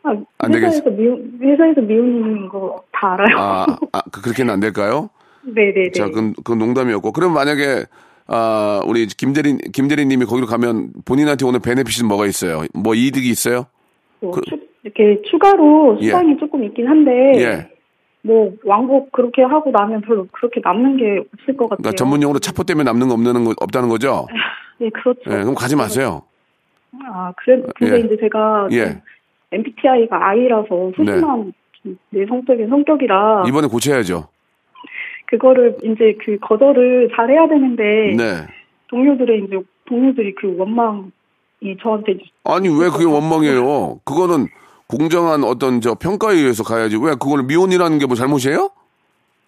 아 0.03 0.11
안 0.39 0.55
회사에서 0.55 0.89
미혼 0.91 1.39
회사에서 1.43 1.81
미혼인 1.83 2.49
거 2.49 2.83
다 2.93 3.13
알아요. 3.15 3.37
아, 3.39 3.67
아 3.93 4.01
그- 4.11 4.23
그렇게는 4.23 4.53
안 4.53 4.61
될까요? 4.61 5.11
네, 5.43 5.73
네, 5.75 5.85
네. 5.85 5.91
자, 5.93 6.07
그건, 6.07 6.35
그건 6.35 6.59
농담이었고. 6.59 7.13
그럼 7.13 7.33
만약에, 7.33 7.85
아, 8.27 8.83
우리 8.87 9.07
김대리, 9.07 9.57
김대리님이 9.57 10.27
거기로 10.27 10.47
가면 10.47 10.93
본인한테 11.07 11.47
오는 11.47 11.61
베네핏은 11.61 12.07
뭐가 12.09 12.27
있어요? 12.27 12.65
뭐 12.75 12.95
이득이 12.95 13.29
있어요? 13.31 13.65
뭐 14.21 14.33
그- 14.33 14.43
추, 14.49 14.59
이렇게 14.83 15.21
추가로 15.31 15.97
예. 16.01 16.07
수당이 16.07 16.37
조금 16.39 16.63
있긴 16.65 16.89
한데 16.89 17.11
예. 17.37 17.71
뭐 18.23 18.53
왕복 18.65 19.13
그렇게 19.13 19.43
하고 19.43 19.71
나면 19.71 20.03
별로 20.03 20.27
그렇게 20.33 20.61
남는 20.63 20.97
게 20.99 21.25
없을 21.33 21.57
것 21.57 21.69
같아요. 21.69 21.83
그러니까 21.83 21.97
전문용어로 21.97 22.39
차포 22.39 22.65
때문에 22.65 22.85
남는 22.85 23.09
거 23.09 23.15
없는 23.15 23.45
거, 23.45 23.55
없다는 23.59 23.89
거죠? 23.89 24.27
네, 24.79 24.91
그렇죠. 24.91 25.21
예, 25.27 25.43
그럼 25.43 25.55
가지 25.55 25.77
마세요. 25.77 26.23
아, 27.07 27.33
그래 27.37 27.63
근데 27.77 27.97
예. 27.97 28.01
이제 28.01 28.17
제가 28.21 28.69
좀 28.69 28.79
예. 28.79 29.03
MBTI가 29.53 30.29
I라서 30.29 30.93
소심한 30.97 31.53
좀 31.83 31.99
내성적인 32.11 32.69
성격이라 32.69 33.45
이번에 33.49 33.69
고쳐야죠. 33.69 34.29
그거를 35.27 35.77
이제 35.83 36.17
그 36.25 36.39
거절을 36.41 37.11
잘 37.15 37.31
해야 37.31 37.47
되는데 37.49 38.15
네. 38.17 38.47
동료들의 38.89 39.45
이제 39.45 39.59
동료들이 39.87 40.35
그 40.35 40.57
원망이 40.59 41.11
저한테 41.81 42.19
아니, 42.45 42.69
왜 42.69 42.89
그게 42.91 43.05
원망이에요? 43.05 44.01
그거는 44.05 44.49
공정한 44.91 45.45
어떤 45.45 45.81
저 45.81 45.95
평가에 45.95 46.35
의해서 46.37 46.63
가야지. 46.65 46.97
왜 46.97 47.13
그걸 47.13 47.43
미혼이라는 47.45 47.99
게 47.99 48.07
뭐 48.07 48.17
잘못이에요? 48.17 48.71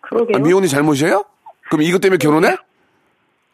그러게요. 0.01 0.37
아, 0.37 0.39
미혼이 0.41 0.69
잘못이에요? 0.69 1.25
그럼 1.71 1.83
이것 1.83 2.01
때문에 2.01 2.19
결혼해? 2.19 2.57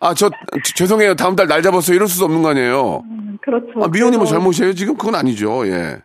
아, 0.00 0.14
저, 0.14 0.28
저- 0.30 0.74
죄송해요. 0.76 1.14
다음 1.14 1.34
달 1.36 1.46
날 1.48 1.62
잡았어요. 1.62 1.94
이럴 1.96 2.06
수 2.08 2.24
없는 2.24 2.42
거 2.42 2.50
아니에요. 2.50 3.02
음, 3.10 3.38
그렇죠. 3.40 3.68
아, 3.82 3.88
미혼이 3.88 4.16
뭐 4.16 4.20
그래서- 4.26 4.34
잘못이에요? 4.34 4.72
지금 4.74 4.96
그건 4.96 5.14
아니죠. 5.14 5.66
예. 5.66 5.96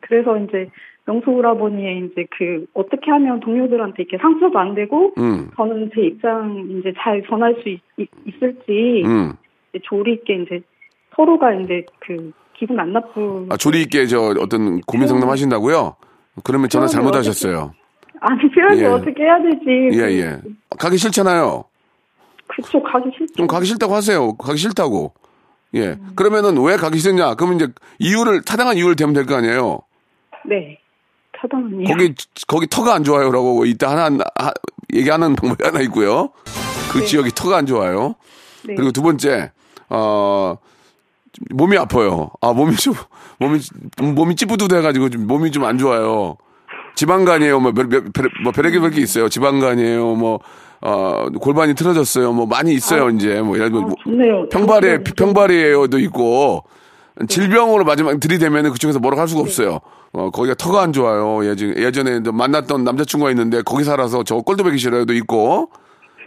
그래서 0.00 0.36
이제 0.38 0.68
명수 1.06 1.30
오라버니의 1.30 2.06
이제 2.12 2.26
그 2.36 2.66
어떻게 2.74 3.10
하면 3.10 3.40
동료들한테 3.40 4.02
이렇게 4.02 4.18
상처도 4.18 4.58
안 4.58 4.74
되고 4.74 5.12
음, 5.18 5.50
저는 5.56 5.90
제 5.94 6.02
입장 6.02 6.66
이제 6.78 6.92
잘 6.98 7.22
전할 7.28 7.54
수 7.62 7.68
있, 7.68 7.80
을지 8.42 9.02
음. 9.06 9.32
조리 9.84 10.14
있게 10.14 10.34
이제 10.42 10.60
서로가 11.16 11.54
이제 11.54 11.84
그 12.00 12.32
기분 12.58 12.78
안 12.80 12.92
나쁜 12.92 13.46
아, 13.50 13.56
조리 13.56 13.82
있게 13.82 14.06
저 14.06 14.34
어떤 14.40 14.80
고민 14.82 15.06
상담 15.08 15.28
하신다고요? 15.30 15.96
그러면 16.44 16.68
전화. 16.68 16.86
잘못하셨어요. 16.86 17.72
아니 18.20 18.50
표현을 18.50 18.78
예. 18.80 18.86
어떻게 18.86 19.22
해야 19.22 19.38
되지? 19.40 19.98
예, 19.98 20.20
예. 20.20 20.38
가기 20.78 20.96
싫잖아요. 20.98 21.64
그쪽 22.48 22.82
가기 22.82 23.10
싫죠. 23.16 23.34
좀 23.36 23.46
가기 23.46 23.66
싫다고 23.66 23.94
하세요. 23.94 24.34
가기 24.36 24.58
싫다고. 24.58 25.12
예. 25.74 25.96
그러면은 26.16 26.60
왜 26.64 26.76
가기 26.76 26.98
싫냐? 26.98 27.34
그러면 27.34 27.56
이제 27.56 27.68
이유를, 27.98 28.42
타당한 28.42 28.76
이유를 28.76 28.96
대면 28.96 29.12
될 29.14 29.26
거 29.26 29.36
아니에요? 29.36 29.80
네. 30.48 30.78
차단은요. 31.40 31.84
거기, 31.84 32.14
거기 32.48 32.66
터가 32.66 32.94
안 32.94 33.04
좋아요라고 33.04 33.66
이따 33.66 33.90
하나, 33.90 34.24
하- 34.36 34.52
얘기하는 34.92 35.36
방법이 35.36 35.62
하나 35.62 35.80
있고요. 35.82 36.30
그 36.92 36.98
네. 36.98 37.04
지역이 37.04 37.30
터가 37.36 37.58
안 37.58 37.66
좋아요. 37.66 38.16
네. 38.66 38.74
그리고 38.74 38.90
두 38.90 39.02
번째, 39.02 39.52
어, 39.90 40.56
몸이 41.50 41.76
아파요. 41.76 42.30
아, 42.40 42.52
몸이 42.52 42.76
좀, 42.76 42.94
몸이, 43.38 43.60
몸이 44.14 44.36
찌뿌드해가지고 44.36 45.10
좀 45.10 45.26
몸이 45.26 45.50
좀 45.52 45.64
안 45.64 45.78
좋아요. 45.78 46.36
지방간이에요. 46.94 47.60
뭐, 47.60 47.72
별, 47.72 47.88
별, 47.88 48.04
별, 48.12 48.28
뭐, 48.42 48.52
별의별 48.52 48.80
별게 48.80 49.00
있어요. 49.00 49.28
지방간이에요. 49.28 50.14
뭐, 50.16 50.40
어, 50.80 51.28
골반이 51.40 51.74
틀어졌어요. 51.74 52.32
뭐, 52.32 52.46
많이 52.46 52.72
있어요. 52.74 53.10
이제, 53.10 53.40
뭐, 53.40 53.56
예를 53.56 53.70
들면, 53.70 53.84
아, 53.84 53.86
뭐. 54.10 54.48
평발에, 54.50 54.88
장점이 55.04 55.14
평발이에요도 55.16 55.98
있고, 56.00 56.64
질병으로 57.28 57.84
마지막 57.84 58.18
들이대면은 58.18 58.72
그쪽에서 58.72 58.98
뭐라고 59.00 59.20
할 59.20 59.28
수가 59.28 59.40
없어요. 59.42 59.80
어, 60.12 60.30
거기가 60.30 60.54
터가 60.54 60.82
안 60.82 60.92
좋아요. 60.92 61.44
예전, 61.48 61.76
예전에 61.76 62.20
만났던 62.20 62.82
남자친구가 62.84 63.30
있는데 63.32 63.60
거기 63.62 63.84
살아서 63.84 64.22
저 64.24 64.36
꼴도 64.36 64.64
보기 64.64 64.78
싫어요도 64.78 65.12
있고, 65.14 65.70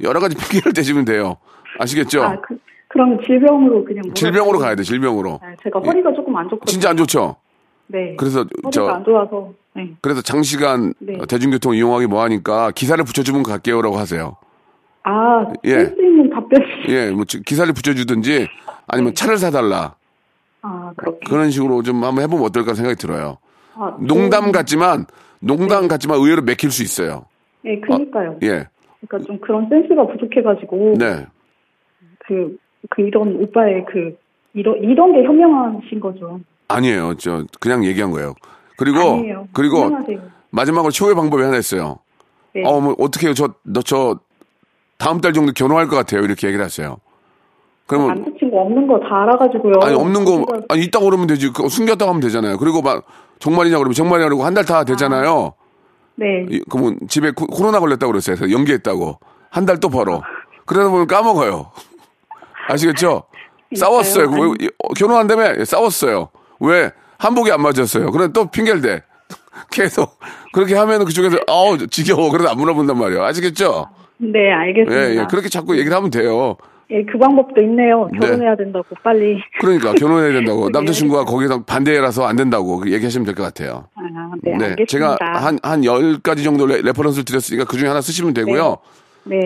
여러 0.04 0.20
가지 0.20 0.36
핑계를 0.52 0.74
대시면 0.74 1.06
돼요. 1.06 1.36
아시겠죠? 1.80 2.24
아, 2.24 2.36
그, 2.42 2.58
그럼 2.92 3.18
질병으로 3.26 3.86
그냥. 3.86 4.04
질병으로 4.14 4.60
가야 4.60 4.76
돼, 4.76 4.84
질병으로. 4.84 5.40
네, 5.42 5.56
제가 5.64 5.80
허리가 5.80 6.12
조금 6.14 6.36
안 6.36 6.44
좋거든요. 6.50 6.66
진짜 6.72 6.90
안 6.90 6.98
좋죠? 6.98 7.38
네. 7.88 8.16
그래서 8.18 8.40
허리가 8.40 8.70
저안 8.72 9.04
좋아서. 9.06 9.54
네. 9.74 9.94
그래서 10.02 10.22
장시간 10.22 10.94
네. 11.00 11.14
어, 11.20 11.26
대중교통 11.26 11.74
이용하기 11.76 12.08
뭐하니까 12.08 12.72
기사를 12.72 13.02
붙여주면 13.06 13.44
갈게요라고 13.44 13.96
하세요. 13.98 14.36
아, 15.04 15.46
예. 15.64 15.86
쓸수 15.86 16.02
있는 16.04 16.30
답변이. 16.30 16.66
예, 16.90 17.10
뭐 17.12 17.24
지- 17.24 17.42
기사를 17.42 17.72
붙여주든지 17.74 18.48
아니면 18.88 19.16
차를 19.16 19.38
사달라 19.38 19.96
아, 20.62 20.92
그렇게. 20.98 21.20
그런 21.30 21.50
식으로 21.50 21.82
좀 21.84 22.04
한번 22.04 22.24
해보면 22.26 22.46
어떨까 22.46 22.74
생각이 22.74 22.98
들어요. 22.98 23.38
아, 23.76 23.96
농담 24.02 24.44
좀- 24.44 24.52
같지만 24.52 25.06
농담 25.40 25.88
같지만 25.88 26.18
의외로 26.20 26.42
맥힐 26.42 26.70
수 26.72 26.84
있어요. 26.84 27.26
네, 27.64 27.80
그니까요. 27.80 28.38
예, 28.44 28.68
그러니까 29.08 29.26
좀 29.26 29.40
그런 29.40 29.68
센스가 29.70 30.06
부족해가지고. 30.08 30.96
네. 31.00 31.26
그, 32.28 32.58
그 32.90 33.02
이런 33.02 33.36
오빠의 33.42 33.86
그, 33.92 34.18
이런, 34.54 34.78
이런 34.84 35.14
게 35.14 35.24
현명하신 35.24 36.00
거죠. 36.00 36.40
아니에요. 36.68 37.16
저 37.18 37.44
그냥 37.60 37.84
얘기한 37.86 38.12
거예요. 38.12 38.34
그리고 38.78 39.00
아니에요. 39.00 39.48
그리고 39.54 39.82
현명하세요. 39.84 40.20
마지막으로 40.50 40.92
최후의 40.92 41.16
방법이 41.16 41.44
하나 41.44 41.58
있어요. 41.58 42.00
네. 42.54 42.64
어, 42.66 42.80
뭐 42.82 42.96
어떻게 43.00 43.28
해요? 43.28 43.34
저 43.34 43.54
너 43.64 43.82
저 43.84 44.20
다음 44.98 45.20
달 45.22 45.34
정도 45.34 45.52
결혼할 45.54 45.88
것 45.88 45.96
같아요. 45.96 46.22
이렇게 46.22 46.48
얘기를 46.48 46.64
하세요. 46.64 46.98
그러면 47.88 48.10
남자친구 48.24 48.60
없는 48.60 48.88
거 48.88 49.00
다 49.00 49.24
알아가지고요. 49.24 49.74
아니 49.82 49.96
없는 49.96 50.24
거 50.26 50.46
아니 50.70 50.84
있다고 50.86 51.06
그러면 51.06 51.28
되지. 51.28 51.52
숨겼다고 51.70 52.10
하면 52.10 52.22
되잖아요. 52.22 52.58
그리고 52.58 52.82
막 52.82 53.06
정말이냐 53.40 53.78
그러면 53.78 53.94
정말이냐 53.94 54.28
그러고 54.28 54.44
한 54.44 54.54
달 54.54 54.64
다 54.66 54.84
되잖아요. 54.84 55.54
네. 56.16 56.46
이- 56.50 56.62
그러면 56.70 57.00
집에 57.08 57.32
코- 57.32 57.48
코로나 57.48 57.80
걸렸다고 57.80 58.12
그랬어요. 58.12 58.36
그래서 58.38 58.54
연기했다고. 58.54 59.20
한 59.50 59.66
달 59.66 59.80
또 59.80 59.90
벌어. 59.90 60.22
그러다 60.66 60.90
보면 60.90 61.08
까먹어요. 61.08 61.72
아시겠죠? 62.72 63.24
싸웠어요. 63.76 64.30
아니- 64.32 64.42
왜- 64.42 64.68
어, 64.84 64.94
결혼한다며 64.94 65.64
싸웠어요. 65.66 66.30
왜? 66.60 66.92
한복이 67.18 67.52
안 67.52 67.62
맞았어요. 67.62 68.12
그럼 68.12 68.34
또 68.34 68.46
핑계를 68.50 68.82
대. 68.82 69.04
계속. 69.72 70.20
그렇게 70.54 70.76
하면 70.76 71.06
그쪽에서, 71.06 71.38
아우, 71.48 71.78
지겨워. 71.88 72.32
그래도 72.32 72.50
안 72.50 72.58
물어본단 72.58 72.98
말이에요. 72.98 73.24
아시겠죠? 73.24 73.88
네, 74.18 74.52
알겠습니다. 74.52 75.10
예, 75.10 75.16
예. 75.22 75.26
그렇게 75.30 75.50
자꾸 75.50 75.78
얘기를 75.78 75.96
하면 75.96 76.10
돼요. 76.10 76.58
예, 76.92 77.04
그 77.06 77.18
방법도 77.18 77.62
있네요. 77.62 78.08
네. 78.12 78.20
결혼해야 78.20 78.56
된다고 78.58 78.86
빨리. 79.02 79.42
그러니까 79.62 79.94
결혼해야 79.94 80.34
된다고. 80.34 80.66
네, 80.70 80.72
남자친구가 80.74 81.24
거기서 81.26 81.64
반대라서 81.64 82.26
안 82.28 82.36
된다고 82.36 82.80
그 82.80 82.92
얘기하시면 82.92 83.26
될 83.26 83.34
것 83.36 83.44
같아요. 83.44 83.88
아, 83.96 84.02
네, 84.44 84.52
알겠습니다. 84.54 84.86
제가 84.90 85.18
한, 85.22 85.58
한 85.64 85.82
10가지 85.82 86.44
정도 86.44 86.66
레, 86.66 86.82
reference를 86.82 87.24
드렸으니까 87.24 87.64
그 87.66 87.78
중에 87.78 87.88
하나 87.88 88.02
쓰시면 88.02 88.34
되고요. 88.34 88.70
네. 88.70 88.76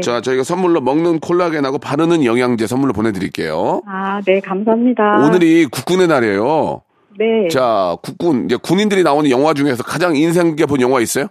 자, 0.02 0.22
저희가 0.22 0.44
선물로 0.44 0.82
먹는 0.82 1.20
콜라겐하고 1.20 1.80
바르는 1.80 2.24
영양제 2.24 2.68
선물로 2.68 2.94
보내드릴게요. 2.94 3.82
아, 3.88 4.22
네, 4.26 4.40
감사합니다. 4.40 5.26
오늘이 5.26 5.66
국군의 5.66 6.08
날이에요. 6.08 6.82
네. 7.18 7.48
자, 7.50 7.96
국군, 8.02 8.46
이제 8.46 8.56
군인들이 8.56 9.04
나오는 9.04 9.30
영화 9.30 9.54
중에서 9.54 9.84
가장 9.84 10.16
인상 10.16 10.48
깊게 10.48 10.66
본 10.66 10.82
영화 10.82 11.00
있어요? 11.02 11.28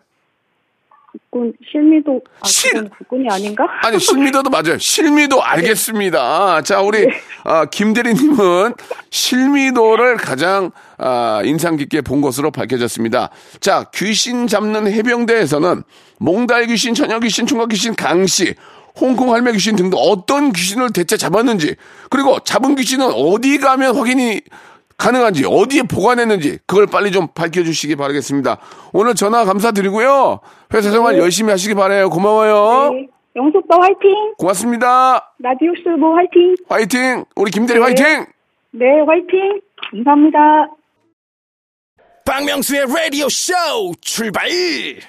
국군 1.14 1.52
실미도 1.70 2.20
아, 2.40 2.48
실- 2.48 2.88
국군이 2.90 3.28
아닌가? 3.30 3.64
아니, 3.82 4.00
실미도도 4.00 4.50
맞아요. 4.50 4.78
실미도 4.78 5.42
알겠습니다. 5.42 6.62
자, 6.62 6.80
우리, 6.80 7.06
아, 7.44 7.66
김대리님은 7.66 8.74
실미도를 9.10 10.16
가장, 10.16 10.72
아, 10.98 11.40
인상 11.44 11.76
깊게 11.76 12.00
본 12.00 12.20
것으로 12.20 12.50
밝혀졌습니다. 12.50 13.30
자, 13.60 13.84
귀신 13.94 14.46
잡는 14.48 14.90
해병대에서는 14.90 15.82
몽달 16.18 16.66
귀신, 16.66 16.94
처녀 16.94 17.20
귀신, 17.20 17.46
총각 17.46 17.68
귀신, 17.68 17.94
강씨, 17.94 18.54
홍콩 19.00 19.32
할매 19.32 19.52
귀신 19.52 19.76
등등 19.76 19.96
어떤 20.00 20.52
귀신을 20.52 20.90
대체 20.92 21.16
잡았는지, 21.16 21.76
그리고 22.10 22.40
잡은 22.40 22.74
귀신은 22.74 23.06
어디 23.12 23.58
가면 23.58 23.96
확인이 23.96 24.40
가능한지, 24.96 25.44
어디에 25.46 25.82
보관했는지, 25.82 26.58
그걸 26.66 26.86
빨리 26.86 27.10
좀 27.12 27.28
밝혀주시기 27.28 27.96
바라겠습니다. 27.96 28.58
오늘 28.92 29.14
전화 29.14 29.44
감사드리고요. 29.44 30.40
회사 30.72 30.90
생활 30.90 31.18
열심히 31.18 31.50
하시기 31.50 31.74
바라요. 31.74 32.10
고마워요. 32.10 32.92
네. 32.92 33.08
영수 33.36 33.58
오빠 33.58 33.76
화이팅! 33.80 34.34
고맙습니다. 34.38 35.34
라디오 35.40 35.72
스보 35.82 36.14
화이팅! 36.14 36.54
화이팅! 36.68 37.24
우리 37.34 37.50
김대리 37.50 37.80
화이팅! 37.80 38.26
네, 38.70 38.86
화이팅! 39.06 39.60
감사합니다. 39.90 40.38
박명수의 42.24 42.86
라디오 42.86 43.28
쇼 43.28 43.52
출발 44.00 44.48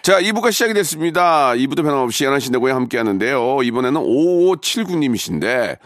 자, 0.01 0.19
2부가 0.19 0.51
시작이 0.51 0.73
됐습니다. 0.73 1.53
2부도 1.53 1.83
변함없이 1.83 2.25
연하신 2.25 2.51
대고에 2.51 2.71
함께 2.71 2.97
하는데요. 2.97 3.61
이번에는 3.63 4.01
5579님이신데, 4.01 5.77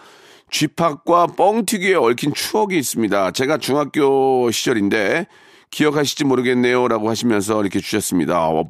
쥐팍과 0.51 1.27
뻥튀기에 1.37 1.95
얽힌 1.95 2.33
추억이 2.33 2.77
있습니다. 2.77 3.31
제가 3.31 3.57
중학교 3.57 4.49
시절인데, 4.51 5.25
기억하실지 5.71 6.25
모르겠네요. 6.25 6.87
라고 6.87 7.09
하시면서 7.09 7.61
이렇게 7.61 7.79
주셨습니다. 7.79 8.49
어, 8.49 8.65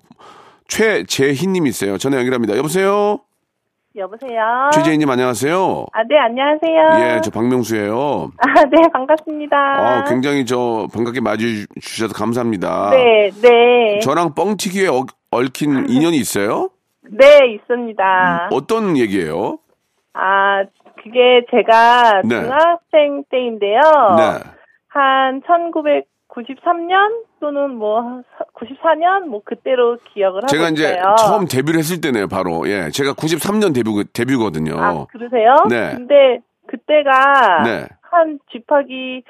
최재희님 0.68 1.66
있어요. 1.68 1.98
전화 1.98 2.18
연결합니다. 2.18 2.58
여보세요? 2.58 3.20
여보세요. 3.96 4.70
최재희님 4.74 5.10
안녕하세요. 5.10 5.86
아, 5.94 6.04
네, 6.08 6.18
안녕하세요. 6.18 7.00
예, 7.16 7.22
저 7.24 7.32
박명수예요. 7.32 8.32
아, 8.38 8.54
네, 8.66 8.82
반갑습니다. 8.94 9.58
아, 9.58 10.04
굉장히 10.06 10.46
저 10.46 10.88
반갑게 10.94 11.22
맞이해 11.22 11.66
주셔서 11.82 12.14
감사합니다. 12.14 12.92
네, 12.92 13.32
네. 13.42 14.00
저랑 14.02 14.36
뻥튀기에 14.36 14.88
얽- 14.88 15.08
얽힌 15.32 15.90
인연이 15.90 16.18
있어요? 16.18 16.70
네, 17.10 17.40
있습니다. 17.56 18.50
어떤 18.52 18.96
얘기예요? 18.96 19.58
아, 20.14 20.64
그게 21.04 21.46
제가 21.52 22.22
네. 22.24 22.42
중학생 22.42 23.24
때인데요. 23.30 23.80
네. 24.18 24.50
한 24.90 25.42
1993년 25.42 27.24
또는 27.40 27.76
뭐 27.76 28.22
94년 28.56 29.28
뭐 29.28 29.42
그때로 29.44 29.98
기억을 30.14 30.38
하고 30.44 30.48
제가 30.48 30.70
이제 30.70 30.84
있어요. 30.92 31.16
처음 31.18 31.46
데뷔를 31.46 31.80
했을 31.80 32.02
때네요, 32.02 32.28
바로. 32.28 32.68
예. 32.68 32.90
제가 32.90 33.14
93년 33.14 33.74
데뷔, 33.74 33.92
데뷔거든요. 34.14 34.74
아, 34.78 35.06
그러세요? 35.12 35.56
네. 35.70 35.94
근데 35.96 36.40
그때가 36.68 37.64
네. 37.64 37.88
한 38.02 38.40
집학이 38.52 39.24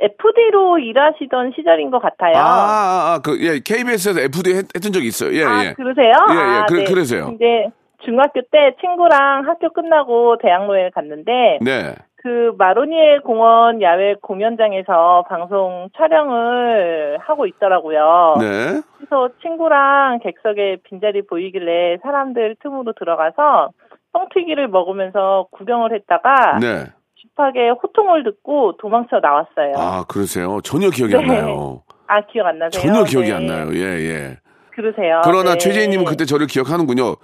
FD로 0.00 0.78
일하시던 0.80 1.52
시절인 1.56 1.90
것 1.90 2.00
같아요. 2.02 2.34
아, 2.36 2.40
아, 2.40 3.14
아, 3.14 3.18
그, 3.22 3.38
예, 3.40 3.60
KBS에서 3.60 4.20
FD 4.20 4.54
했, 4.54 4.66
했던 4.74 4.92
적이 4.92 5.06
있어요. 5.06 5.32
예, 5.34 5.44
아, 5.44 5.64
예. 5.64 5.72
그러세요? 5.74 6.12
예, 6.30 6.34
예. 6.34 6.38
아, 6.38 6.66
그- 6.66 6.74
네. 6.74 6.84
그러세요. 6.84 7.30
이제 7.34 7.68
중학교 8.04 8.40
때 8.42 8.76
친구랑 8.80 9.46
학교 9.46 9.72
끝나고 9.72 10.38
대학로에 10.38 10.90
갔는데 10.90 11.58
네. 11.62 11.94
그 12.16 12.54
마로니에 12.56 13.18
공원 13.18 13.82
야외 13.82 14.14
공연장에서 14.22 15.26
방송 15.28 15.88
촬영을 15.96 17.18
하고 17.20 17.46
있더라고요. 17.46 18.36
네. 18.40 18.80
그래서 18.96 19.28
친구랑 19.42 20.20
객석에 20.20 20.78
빈자리 20.84 21.22
보이길래 21.26 21.98
사람들 22.02 22.56
틈으로 22.62 22.94
들어가서 22.98 23.70
뻥튀기를 24.12 24.68
먹으면서 24.68 25.48
구경을 25.50 25.94
했다가 25.94 26.58
네. 26.60 26.84
집하게 27.20 27.70
호통을 27.70 28.24
듣고 28.24 28.76
도망쳐 28.78 29.20
나왔어요. 29.20 29.74
아, 29.76 29.98
아, 29.98 30.04
그러세요. 30.08 30.60
전혀 30.62 30.88
기억이 30.88 31.14
안 31.16 31.26
네. 31.26 31.42
나요. 31.42 31.82
기억 32.30 32.46
안 32.46 32.58
나세요? 32.58 32.70
전혀 32.70 33.04
기억이 33.04 33.28
네. 33.28 33.34
안 33.34 33.46
나요. 33.46 33.68
예, 33.74 33.80
예. 33.80 34.36
그러세요. 34.70 35.20
그러나 35.24 35.52
네. 35.52 35.58
최재희님은 35.58 36.04
그때 36.04 36.24
저를 36.24 36.46
기억하는군요. 36.46 37.16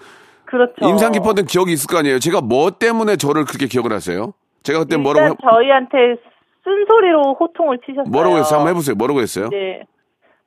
그렇죠. 0.50 0.74
인상 0.88 1.12
깊었던 1.12 1.44
기억이 1.46 1.72
있을 1.72 1.86
거 1.86 1.98
아니에요. 1.98 2.18
제가 2.18 2.40
뭐 2.40 2.70
때문에 2.70 3.16
저를 3.16 3.44
그렇게 3.44 3.66
기억을 3.66 3.92
하세요? 3.92 4.32
제가 4.62 4.80
그때 4.80 4.96
뭐라고, 4.96 5.28
해- 5.34 5.36
저희한테 5.50 6.16
쓴소리로 6.64 7.34
호통을 7.40 7.78
치셨어요. 7.86 8.10
뭐라고 8.10 8.36
했어요? 8.38 8.58
한번 8.58 8.70
해보세요. 8.74 8.94
뭐라고 8.96 9.20
했어요? 9.20 9.48
네. 9.50 9.84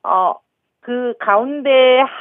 어, 0.02 0.34
그 0.80 1.14
가운데, 1.18 1.70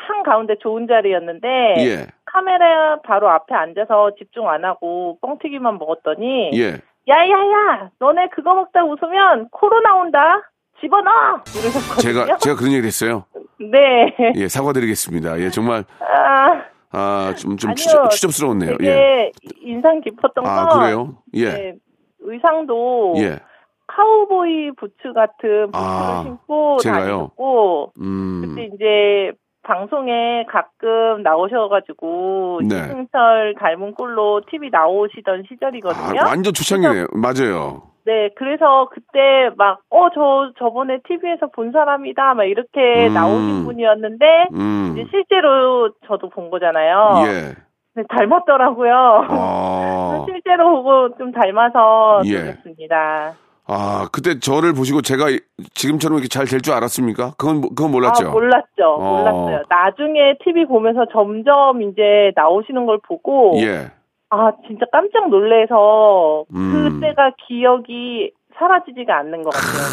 한 0.08 0.24
가운데 0.24 0.56
좋은 0.62 0.88
자리였는데, 0.88 1.48
예. 1.80 2.08
카메라 2.26 3.00
바로 3.02 3.30
앞에 3.30 3.54
앉아서 3.54 4.12
집중 4.17 4.50
안 4.50 4.63
하고 4.65 5.17
뻥튀기만 5.22 5.78
먹었더니, 5.78 6.52
예. 6.58 6.80
야야야, 7.08 7.89
너네 8.00 8.30
그거 8.34 8.56
먹다 8.56 8.86
웃으면 8.86 9.50
코로나 9.52 9.96
온다. 9.96 10.50
집어넣어! 10.80 11.41
이러셨거든요. 11.54 12.02
제가, 12.02 12.38
제가 12.38 12.56
그런 12.56 12.72
얘기를 12.72 12.88
했어요. 12.88 13.26
네. 13.60 14.15
예, 14.36 14.48
사과드리겠습니다. 14.48 15.39
예, 15.39 15.50
정말, 15.50 15.84
아, 16.00 16.63
아, 16.93 17.34
좀, 17.36 17.58
좀 17.58 17.71
아니요. 17.71 17.75
추접, 17.75 18.10
추접스러웠네요. 18.12 18.77
되게 18.77 18.89
예. 18.89 19.32
인상 19.62 19.99
깊었던 20.01 20.45
아, 20.45 20.67
건, 20.67 20.79
그래요? 20.79 21.17
예. 21.34 21.49
네, 21.49 21.73
의상도 22.19 23.15
예. 23.17 23.39
카우보이 23.88 24.71
부츠 24.77 25.13
같은 25.13 25.71
부츠를 25.71 25.73
아, 25.73 26.23
신고? 26.23 26.77
다니셨고, 26.77 27.93
음. 27.99 28.41
그때 28.56 28.69
이제 28.73 29.32
방송에 29.63 30.45
가끔 30.49 31.23
나오셔가지고 31.23 32.62
네. 32.67 32.75
이승철 32.75 33.56
닮은 33.60 33.93
꼴로 33.95 34.41
TV 34.51 34.69
나오시던 34.71 35.43
시절이거든요. 35.49 36.21
아, 36.21 36.25
완전 36.27 36.53
초창기네요. 36.53 37.08
맞아요. 37.13 37.92
네, 38.06 38.30
그래서 38.36 38.89
그때 38.92 39.50
막 39.58 39.80
어 39.89 40.10
저 40.13 40.52
저번에 40.60 41.00
TV에서 41.08 41.48
본 41.56 41.72
사람이다 41.72 42.34
막 42.34 42.44
이렇게 42.44 43.08
음. 43.08 43.13
나오신 43.13 43.66
분이었는데 43.66 44.26
음. 44.54 44.94
이제 44.98 45.08
실제로 45.12 45.92
저도 46.08 46.30
본 46.30 46.50
거잖아요. 46.50 47.24
예. 47.28 47.56
네, 47.96 48.04
닮았더라고요. 48.10 49.26
아, 49.30 50.26
실제로 50.28 50.72
보고 50.78 51.16
좀 51.18 51.32
닮아서 51.32 52.22
예. 52.26 52.39
놀랐습니다. 52.39 53.34
아, 53.66 54.08
그때 54.12 54.39
저를 54.39 54.74
보시고 54.74 55.02
제가 55.02 55.28
지금처럼 55.74 56.18
이렇게 56.18 56.28
잘 56.28 56.46
될 56.48 56.60
줄 56.60 56.74
알았습니까? 56.74 57.32
그건, 57.38 57.62
그건 57.62 57.92
몰랐죠. 57.92 58.28
아, 58.28 58.32
몰랐죠. 58.32 58.84
어. 58.98 59.18
몰랐어요. 59.20 59.63
나중에 59.70 60.36
TV 60.44 60.66
보면서 60.66 61.06
점점 61.13 61.82
이제 61.84 62.32
나오시는 62.36 62.86
걸 62.86 62.98
보고 63.08 63.54
예. 63.62 63.92
아, 64.34 64.52
진짜 64.67 64.86
깜짝 64.91 65.30
놀래서 65.30 66.46
음. 66.56 67.00
그때가 67.00 67.32
기억이 67.48 68.32
사라지지가 68.58 69.17
않는 69.19 69.43
것 69.43 69.52
같아요. 69.52 69.84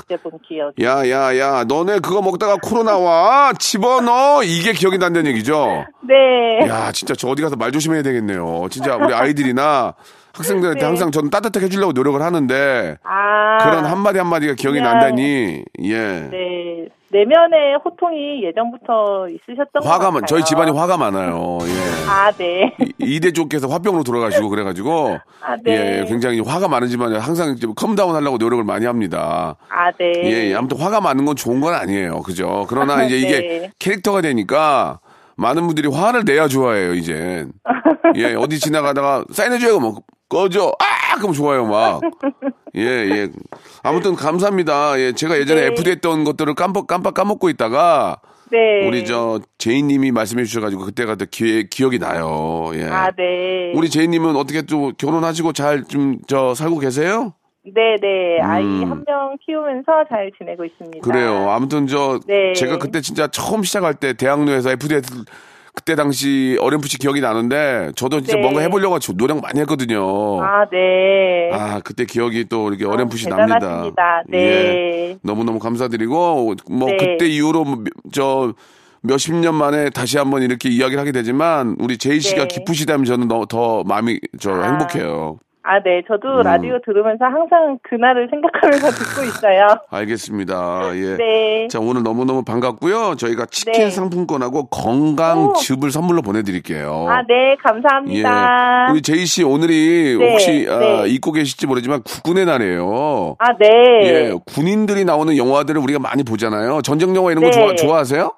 그때 0.00 0.16
본 0.22 0.32
기억이. 0.46 0.82
야, 0.84 1.08
야, 1.08 1.36
야, 1.38 1.64
너네 1.64 2.00
그거 2.00 2.20
먹다가 2.22 2.56
코로나 2.62 2.98
와. 2.98 3.52
집어넣어. 3.58 4.42
이게 4.42 4.72
기억이 4.72 4.98
난다는 4.98 5.30
얘기죠? 5.30 5.84
네. 6.02 6.66
야, 6.68 6.92
진짜 6.92 7.14
저 7.14 7.28
어디 7.28 7.42
가서 7.42 7.56
말 7.56 7.72
조심해야 7.72 8.02
되겠네요. 8.02 8.68
진짜 8.70 8.96
우리 8.96 9.14
아이들이나 9.14 9.94
학생들한테 10.34 10.80
네. 10.80 10.86
항상 10.86 11.10
저는 11.10 11.30
따뜻하게 11.30 11.66
해주려고 11.66 11.92
노력을 11.92 12.20
하는데 12.20 12.96
아. 13.02 13.58
그런 13.62 13.84
한마디 13.86 14.18
한마디가 14.18 14.54
기억이 14.54 14.78
그냥- 14.78 14.98
난다니, 14.98 15.64
예. 15.84 15.98
네. 16.30 16.88
내면의 17.12 17.76
호통이 17.84 18.44
예전부터 18.44 19.26
있으셨던 19.28 19.82
것 19.82 19.88
화가. 19.88 20.10
많, 20.12 20.26
저희 20.26 20.44
집안이 20.44 20.70
화가 20.70 20.96
많아요. 20.96 21.58
예. 21.62 22.08
아, 22.08 22.30
네. 22.32 22.74
이- 22.80 23.16
이대 23.16 23.32
쪽께서 23.32 23.66
화병으로 23.68 24.04
돌아가시고 24.04 24.48
그래가지고 24.48 25.18
아, 25.42 25.56
네. 25.64 26.00
예, 26.00 26.04
굉장히 26.06 26.40
화가 26.40 26.68
많은 26.68 26.88
집안이 26.88 27.16
항상 27.18 27.56
좀 27.56 27.74
calm 27.74 27.94
down 27.94 28.14
하려고 28.14 28.36
노력을 28.38 28.62
많이 28.64 28.86
합니다. 28.86 29.56
아, 29.68 29.90
네. 29.92 30.12
예, 30.24 30.50
예, 30.50 30.54
아무튼 30.54 30.78
화가 30.78 31.00
많은 31.00 31.24
건 31.24 31.34
좋은 31.34 31.60
건 31.60 31.74
아니에요. 31.74 32.22
그죠? 32.22 32.66
그러나 32.68 33.02
이제 33.04 33.16
이게 33.18 33.40
네. 33.40 33.70
캐릭터가 33.78 34.20
되니까 34.20 35.00
많은 35.36 35.66
분들이 35.66 35.88
화를 35.88 36.24
내야 36.24 36.46
좋아해요, 36.48 36.94
이제. 36.94 37.44
예, 38.16 38.34
어디 38.34 38.60
지나가다가 38.60 39.24
사인해줘요, 39.32 39.80
뭐, 39.80 39.96
꺼져. 40.30 40.72
아! 40.78 41.16
그럼 41.18 41.34
좋아요, 41.34 41.66
막. 41.66 42.00
예, 42.76 42.80
예. 42.82 43.28
아무튼 43.82 44.14
감사합니다. 44.14 44.98
예, 44.98 45.12
제가 45.12 45.36
예전에 45.38 45.60
네. 45.60 45.66
FD 45.72 45.90
했던 45.90 46.24
것들을 46.24 46.54
깜빡, 46.54 46.86
깜빡 46.86 47.12
까먹고 47.14 47.50
있다가 47.50 48.20
네. 48.50 48.86
우리 48.86 49.04
저 49.04 49.40
제이님이 49.58 50.12
말씀해 50.12 50.44
주셔가지고 50.44 50.84
그때가 50.86 51.16
더 51.16 51.24
기, 51.26 51.68
기억이 51.68 51.98
나요. 51.98 52.70
예. 52.74 52.84
아, 52.84 53.10
네. 53.10 53.72
우리 53.74 53.90
제이님은 53.90 54.36
어떻게 54.36 54.62
또 54.62 54.92
결혼하시고 54.96 55.52
잘 55.52 55.84
좀 55.84 56.18
저 56.26 56.54
살고 56.54 56.78
계세요? 56.78 57.34
네, 57.64 57.96
네. 58.00 58.40
아이 58.42 58.64
음. 58.64 58.90
한명 58.90 59.36
키우면서 59.44 60.04
잘 60.08 60.30
지내고 60.38 60.64
있습니다. 60.64 61.00
그래요. 61.02 61.50
아무튼 61.50 61.86
저 61.86 62.18
네. 62.26 62.52
제가 62.54 62.78
그때 62.78 63.00
진짜 63.02 63.26
처음 63.28 63.62
시작할 63.62 63.94
때 63.94 64.14
대학로에서 64.14 64.70
FD 64.70 64.94
그때 65.80 65.94
당시 65.94 66.58
어렴풋이 66.60 66.98
기억이 66.98 67.22
나는데 67.22 67.92
저도 67.96 68.20
진짜 68.20 68.36
네. 68.36 68.42
뭔가 68.42 68.60
해보려고 68.60 68.98
저 68.98 69.14
노력 69.14 69.40
많이 69.40 69.60
했거든요. 69.60 70.42
아, 70.42 70.66
네. 70.70 71.50
아, 71.52 71.80
그때 71.80 72.04
기억이 72.04 72.44
또 72.50 72.68
이렇게 72.68 72.84
아, 72.84 72.90
어렴풋이 72.90 73.28
납니다. 73.30 73.58
대단하십니다. 73.58 74.22
네. 74.28 74.38
예. 74.38 75.18
너무 75.22 75.42
너무 75.44 75.58
감사드리고 75.58 76.54
뭐 76.70 76.90
네. 76.90 76.96
그때 76.98 77.26
이후로 77.26 77.64
뭐저 77.64 78.52
몇십 79.00 79.34
년 79.36 79.54
만에 79.54 79.88
다시 79.88 80.18
한번 80.18 80.42
이렇게 80.42 80.68
이야기를 80.68 81.00
하게 81.00 81.12
되지만 81.12 81.76
우리 81.80 81.96
제이 81.96 82.20
씨가 82.20 82.42
네. 82.42 82.48
기쁘시다면 82.48 83.06
저는 83.06 83.28
더, 83.28 83.46
더 83.46 83.82
마음이 83.84 84.20
저 84.38 84.52
아. 84.52 84.62
행복해요. 84.62 85.38
아, 85.70 85.80
네. 85.84 86.02
저도 86.08 86.38
음. 86.38 86.42
라디오 86.42 86.80
들으면서 86.84 87.26
항상 87.26 87.78
그날을 87.88 88.28
생각하면서 88.28 88.90
듣고 88.90 89.22
있어요. 89.22 89.68
알겠습니다. 89.88 90.90
예. 90.96 91.16
네. 91.16 91.68
자, 91.68 91.78
오늘 91.78 92.02
너무너무 92.02 92.42
반갑고요. 92.42 93.14
저희가 93.14 93.46
치킨 93.46 93.84
네. 93.84 93.90
상품권하고 93.90 94.66
건강즙을 94.66 95.92
선물로 95.92 96.22
보내드릴게요. 96.22 97.06
아, 97.08 97.22
네. 97.22 97.54
감사합니다. 97.62 98.86
예. 98.88 98.92
우리 98.92 99.02
제이 99.02 99.24
씨 99.26 99.44
오늘이 99.44 100.16
네, 100.18 100.32
혹시 100.32 100.66
아, 100.68 100.78
네. 100.80 101.04
잊고 101.08 101.30
계실지 101.30 101.68
모르지만 101.68 102.02
국군의 102.02 102.46
날이에요. 102.46 103.36
아, 103.38 103.52
네. 103.56 103.68
예, 104.02 104.34
군인들이 104.52 105.04
나오는 105.04 105.36
영화들을 105.36 105.80
우리가 105.80 106.00
많이 106.00 106.24
보잖아요. 106.24 106.82
전쟁 106.82 107.14
영화 107.14 107.30
이런 107.30 107.44
거 107.44 107.50
네. 107.50 107.52
좋아, 107.52 107.74
좋아하세요? 107.76 108.32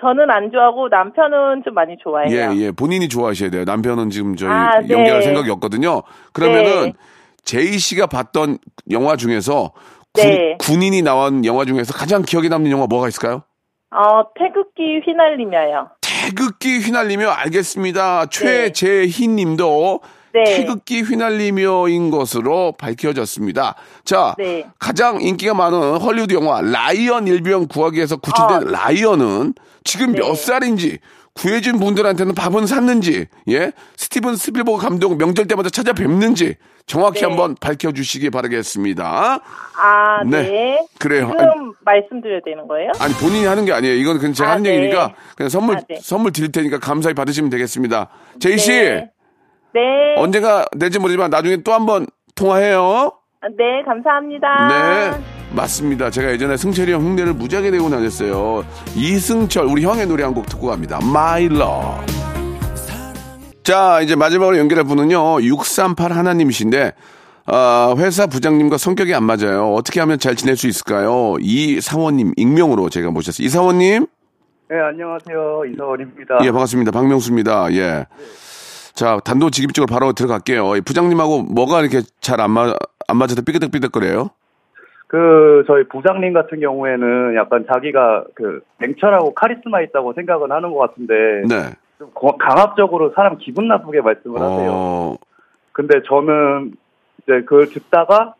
저는 0.00 0.30
안 0.30 0.50
좋아하고 0.50 0.88
남편은 0.88 1.62
좀 1.64 1.74
많이 1.74 1.96
좋아해요. 2.02 2.30
예, 2.30 2.56
예. 2.56 2.70
본인이 2.72 3.08
좋아하셔야 3.08 3.50
돼요. 3.50 3.64
남편은 3.64 4.10
지금 4.10 4.34
저희 4.36 4.50
아, 4.50 4.80
네. 4.80 4.88
연기할 4.92 5.22
생각이 5.22 5.50
없거든요. 5.50 6.02
그러면은 6.32 6.86
네. 6.86 6.92
제이 7.44 7.78
씨가 7.78 8.06
봤던 8.06 8.58
영화 8.90 9.16
중에서 9.16 9.72
군, 10.12 10.24
네. 10.24 10.56
군인이 10.58 11.02
나온 11.02 11.44
영화 11.44 11.64
중에서 11.64 11.92
가장 11.92 12.22
기억에 12.22 12.48
남는 12.48 12.70
영화 12.70 12.86
뭐가 12.86 13.08
있을까요? 13.08 13.42
어, 13.90 14.24
태극기 14.34 15.00
휘날리며요. 15.06 15.90
태극기 16.00 16.78
휘날리며 16.80 17.28
알겠습니다. 17.28 18.26
최재희 18.26 19.28
님도 19.28 20.00
네. 20.34 20.44
태극기 20.44 21.02
휘날리며인 21.02 22.10
것으로 22.10 22.72
밝혀졌습니다. 22.72 23.76
자, 24.04 24.34
네. 24.36 24.66
가장 24.80 25.22
인기가 25.22 25.54
많은 25.54 25.98
헐리우드 25.98 26.34
영화 26.34 26.60
라이언 26.60 27.28
일병 27.28 27.68
구하기에서 27.68 28.16
구출된 28.16 28.72
라이언은 28.72 29.54
지금 29.84 30.08
아. 30.08 30.12
네. 30.12 30.18
몇 30.18 30.34
살인지 30.34 30.98
구해준 31.34 31.78
분들한테는 31.78 32.34
밥은 32.34 32.66
샀는지 32.66 33.26
예 33.48 33.72
스티븐 33.96 34.36
스필버그 34.36 34.78
감독 34.80 35.16
명절 35.18 35.46
때마다 35.46 35.68
찾아뵙는지 35.68 36.54
정확히 36.86 37.20
네. 37.20 37.26
한번 37.26 37.56
밝혀주시기 37.60 38.30
바라겠습니다. 38.30 39.40
아, 39.76 40.24
네. 40.24 40.42
네. 40.42 40.86
그래요. 40.98 41.32
지금 41.32 41.72
말씀드려야 41.80 42.40
되는 42.44 42.68
거예요? 42.68 42.92
아니 43.00 43.14
본인이 43.14 43.46
하는 43.46 43.64
게 43.64 43.72
아니에요. 43.72 43.94
이건 43.94 44.18
그냥 44.18 44.32
제가 44.32 44.50
아, 44.50 44.52
하는 44.52 44.64
네. 44.64 44.76
얘기니까 44.76 45.14
그냥 45.36 45.48
선물 45.48 45.76
아, 45.76 45.80
네. 45.88 45.98
선물 46.00 46.32
드릴 46.32 46.52
테니까 46.52 46.78
감사히 46.78 47.14
받으시면 47.14 47.50
되겠습니다. 47.50 48.08
제이 48.38 48.58
씨 48.58 49.04
네. 49.74 49.80
네. 49.80 50.14
언젠가 50.22 50.64
될지 50.78 50.98
모르지만 50.98 51.30
나중에 51.30 51.58
또 51.58 51.72
한번 51.72 52.06
통화해요. 52.36 53.12
아, 53.40 53.46
네, 53.58 53.82
감사합니다. 53.84 54.68
네. 54.68 55.24
맞습니다. 55.54 56.10
제가 56.10 56.30
예전에 56.32 56.56
승철이 56.56 56.92
형 56.92 57.02
흉내를 57.02 57.34
무지하게 57.34 57.70
내고 57.70 57.90
다녔어요. 57.90 58.64
이승철, 58.96 59.66
우리 59.66 59.84
형의 59.84 60.06
노래 60.06 60.24
한 60.24 60.32
곡 60.34 60.46
듣고 60.46 60.68
갑니다. 60.68 60.98
My 61.02 61.44
Love. 61.46 62.06
자, 63.62 64.00
이제 64.00 64.14
마지막으로 64.16 64.58
연결할 64.58 64.84
분은요, 64.84 65.40
638 65.42 66.12
하나님이신데, 66.12 66.92
아, 67.46 67.94
회사 67.98 68.26
부장님과 68.26 68.78
성격이 68.78 69.14
안 69.14 69.24
맞아요. 69.24 69.72
어떻게 69.74 70.00
하면 70.00 70.18
잘 70.18 70.34
지낼 70.36 70.56
수 70.56 70.66
있을까요? 70.66 71.36
이사원님, 71.40 72.32
익명으로 72.36 72.88
제가 72.90 73.10
모셨어요. 73.10 73.44
이사원님? 73.46 74.06
네, 74.70 74.76
안녕하세요. 74.80 75.62
이사원입니다. 75.72 76.38
예, 76.42 76.50
반갑습니다. 76.50 76.90
박명수입니다. 76.90 77.72
예. 77.74 78.06
자, 78.94 79.18
단도직입적으로 79.24 79.92
바로 79.92 80.12
들어갈게요. 80.12 80.76
이 80.76 80.80
부장님하고 80.80 81.42
뭐가 81.42 81.80
이렇게 81.80 82.00
잘 82.20 82.40
안 82.40 82.50
맞, 82.52 82.76
안 83.08 83.16
맞아서 83.16 83.42
삐그덕삐덕거려요? 83.44 84.30
그 85.08 85.64
저희 85.66 85.84
부장님 85.88 86.32
같은 86.32 86.60
경우에는 86.60 87.34
약간 87.36 87.66
자기가 87.72 88.24
그 88.34 88.62
냉철하고 88.78 89.34
카리스마 89.34 89.80
있다고 89.82 90.12
생각은 90.14 90.50
하는 90.50 90.72
것 90.72 90.78
같은데 90.78 91.14
네. 91.48 91.70
좀 91.98 92.10
거- 92.14 92.36
강압적으로 92.36 93.12
사람 93.14 93.36
기분 93.38 93.68
나쁘게 93.68 94.00
말씀을 94.00 94.40
하세요. 94.40 94.70
어, 94.72 95.16
근데 95.72 96.00
저는 96.08 96.72
이제 97.22 97.42
그걸 97.42 97.66
듣다가 97.66 98.34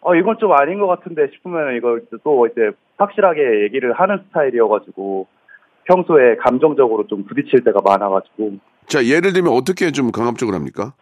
어 0.00 0.14
이건 0.14 0.38
좀 0.38 0.52
아닌 0.52 0.80
것 0.80 0.86
같은데 0.86 1.28
싶으면 1.32 1.76
이걸 1.76 2.02
또 2.24 2.46
이제 2.46 2.70
확실하게 2.96 3.62
얘기를 3.64 3.92
하는 3.92 4.18
스타일이어가지고 4.28 5.26
평소에 5.84 6.36
감정적으로 6.36 7.06
좀 7.06 7.24
부딪힐 7.24 7.64
때가 7.64 7.80
많아가지고 7.84 8.58
자, 8.86 9.04
예를 9.04 9.32
들면 9.32 9.52
어떻게 9.52 9.92
좀 9.92 10.10
강압적으로 10.10 10.56
합니까? 10.56 10.94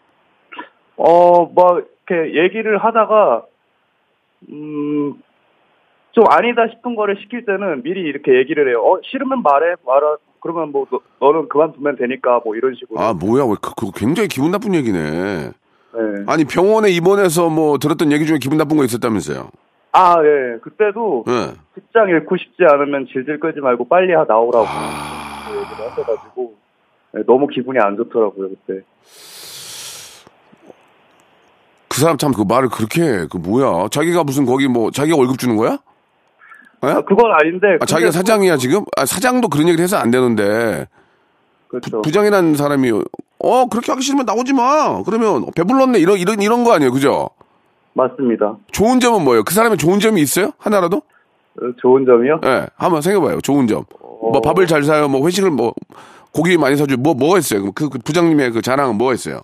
어뭐 0.96 1.82
이렇게 2.08 2.42
얘기를 2.42 2.78
하다가 2.78 3.44
음. 4.50 5.14
좀 6.12 6.24
아니다 6.30 6.66
싶은 6.74 6.96
거를 6.96 7.16
시킬 7.20 7.44
때는 7.44 7.82
미리 7.82 8.00
이렇게 8.00 8.38
얘기를 8.38 8.68
해요. 8.68 8.82
어, 8.84 8.98
싫으면 9.04 9.42
말해, 9.42 9.76
말아. 9.86 10.16
그러면 10.40 10.72
뭐, 10.72 10.86
너, 10.90 11.00
너는 11.20 11.48
그만두면 11.48 11.96
되니까, 11.96 12.40
뭐, 12.44 12.56
이런 12.56 12.74
식으로. 12.74 12.98
아, 12.98 13.12
뭐야. 13.12 13.44
왜 13.44 13.54
그, 13.60 13.74
그거 13.74 13.92
굉장히 13.94 14.28
기분 14.28 14.50
나쁜 14.50 14.74
얘기네. 14.74 15.50
네. 15.50 16.24
아니, 16.26 16.44
병원에 16.44 16.90
입원해서 16.90 17.48
뭐 17.48 17.78
들었던 17.78 18.10
얘기 18.12 18.26
중에 18.26 18.38
기분 18.38 18.58
나쁜 18.58 18.76
거 18.76 18.84
있었다면서요? 18.84 19.50
아, 19.92 20.16
예. 20.22 20.58
그때도 20.60 21.24
예. 21.28 21.54
직장 21.74 22.08
잃고 22.08 22.36
싶지 22.36 22.62
않으면 22.70 23.06
질질 23.12 23.40
끌지 23.40 23.60
말고 23.60 23.88
빨리 23.88 24.12
하- 24.14 24.24
나오라고 24.24 24.66
아, 24.68 25.46
얘기를 25.50 25.90
하셔가지고, 25.90 26.54
네, 27.14 27.22
너무 27.26 27.46
기분이 27.46 27.78
안 27.80 27.96
좋더라고요, 27.96 28.50
그때. 28.50 28.82
그 31.88 32.00
사람 32.00 32.16
참 32.18 32.32
그 32.32 32.42
말을 32.42 32.68
그렇게, 32.68 33.02
해. 33.02 33.26
그 33.30 33.38
뭐야. 33.38 33.88
자기가 33.90 34.22
무슨 34.24 34.44
거기 34.44 34.68
뭐, 34.68 34.90
자기가 34.90 35.16
월급 35.16 35.38
주는 35.38 35.56
거야? 35.56 35.78
예? 36.84 36.88
아, 36.88 37.00
그건 37.02 37.32
아닌데. 37.32 37.78
아, 37.80 37.86
자기가 37.86 38.10
근데 38.10 38.18
사장이야, 38.18 38.56
지금? 38.58 38.84
아, 38.96 39.04
사장도 39.06 39.48
그런 39.48 39.66
얘기를 39.68 39.82
해서 39.82 39.96
안 39.96 40.10
되는데. 40.10 40.86
그렇죠. 41.68 42.02
부장이라는 42.02 42.54
사람이, 42.54 42.92
어, 43.40 43.66
그렇게 43.66 43.90
하기 43.92 44.02
싫으면 44.02 44.26
나오지 44.26 44.52
마. 44.52 45.02
그러면 45.02 45.46
배불렀네. 45.56 45.98
이런, 45.98 46.18
이런, 46.18 46.40
이런 46.40 46.62
거 46.64 46.72
아니에요. 46.72 46.92
그죠? 46.92 47.30
맞습니다. 48.02 48.56
좋은 48.70 49.00
점은 49.00 49.24
뭐예요? 49.24 49.42
그 49.42 49.52
사람의 49.52 49.76
좋은 49.76 49.98
점이 49.98 50.20
있어요? 50.22 50.52
하나라도? 50.58 50.98
어, 50.98 51.60
좋은 51.80 52.04
점이요? 52.06 52.40
예, 52.44 52.66
한번 52.76 53.02
생각해봐요. 53.02 53.40
좋은 53.40 53.66
점. 53.66 53.84
뭐 54.00 54.40
밥을 54.40 54.66
잘 54.68 54.84
사요, 54.84 55.08
뭐 55.08 55.26
회식을 55.26 55.50
뭐 55.50 55.72
고기 56.32 56.56
많이 56.56 56.76
사주 56.76 56.96
뭐 56.98 57.14
뭐가 57.14 57.38
있어요? 57.38 57.72
그, 57.72 57.88
그 57.88 57.98
부장님의 57.98 58.52
그 58.52 58.62
자랑은 58.62 58.96
뭐가 58.96 59.14
있어요? 59.14 59.40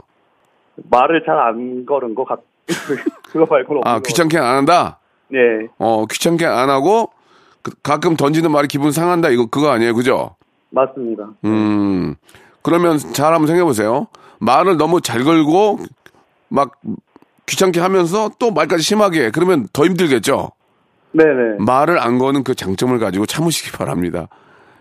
말을 0.91 1.25
잘 1.27 1.37
안 1.39 1.85
걸은 1.85 2.15
것 2.15 2.25
같. 2.25 2.41
그거 3.31 3.45
말고는 3.51 3.83
아 3.85 3.99
귀찮게 4.01 4.39
안 4.39 4.57
한다. 4.57 4.99
같아요. 5.33 5.43
예, 5.63 5.69
어 5.79 6.07
귀찮게 6.07 6.47
안 6.47 6.71
하고 6.71 7.11
그- 7.63 7.73
가끔 7.83 8.17
던지는 8.17 8.51
말이 8.53 8.69
기분 8.69 8.91
상한다 8.93 9.29
이거 9.31 9.47
그거 9.47 9.71
아니에요, 9.71 9.95
그죠? 9.95 10.37
맞습니다. 10.71 11.29
음 11.45 12.15
그러면 12.63 12.99
잘 12.99 13.33
한번 13.35 13.47
생각해 13.49 13.65
보세요. 13.65 14.07
말을 14.39 14.77
너무 14.77 15.01
잘 15.01 15.25
걸고 15.25 15.79
막 16.49 16.73
귀찮게 17.47 17.81
하면서 17.81 18.31
또 18.39 18.51
말까지 18.51 18.83
심하게 18.83 19.27
해. 19.27 19.31
그러면 19.31 19.69
더 19.73 19.85
힘들겠죠. 19.85 20.51
네네. 21.13 21.59
말을 21.61 21.99
안 21.99 22.19
거는 22.19 22.43
그 22.43 22.55
장점을 22.55 22.99
가지고 22.99 23.27
참으시기 23.27 23.73
바랍니다. 23.73 24.29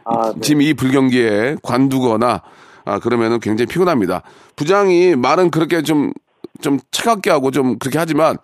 아, 0.06 0.34
네. 0.34 0.42
지금 0.42 0.62
이 0.62 0.74
불경기에 0.74 1.58
관두거나 1.62 2.42
아 2.86 3.00
그러면은 3.00 3.40
굉장히 3.40 3.68
피곤합니다. 3.68 4.24
부장이 4.56 5.16
말은 5.16 5.52
그렇게 5.52 5.82
좀좀 5.84 6.80
차갑게 6.92 7.30
하고 7.30 7.52
좀 7.52 7.78
그렇게 7.78 7.98
하지만 8.00 8.38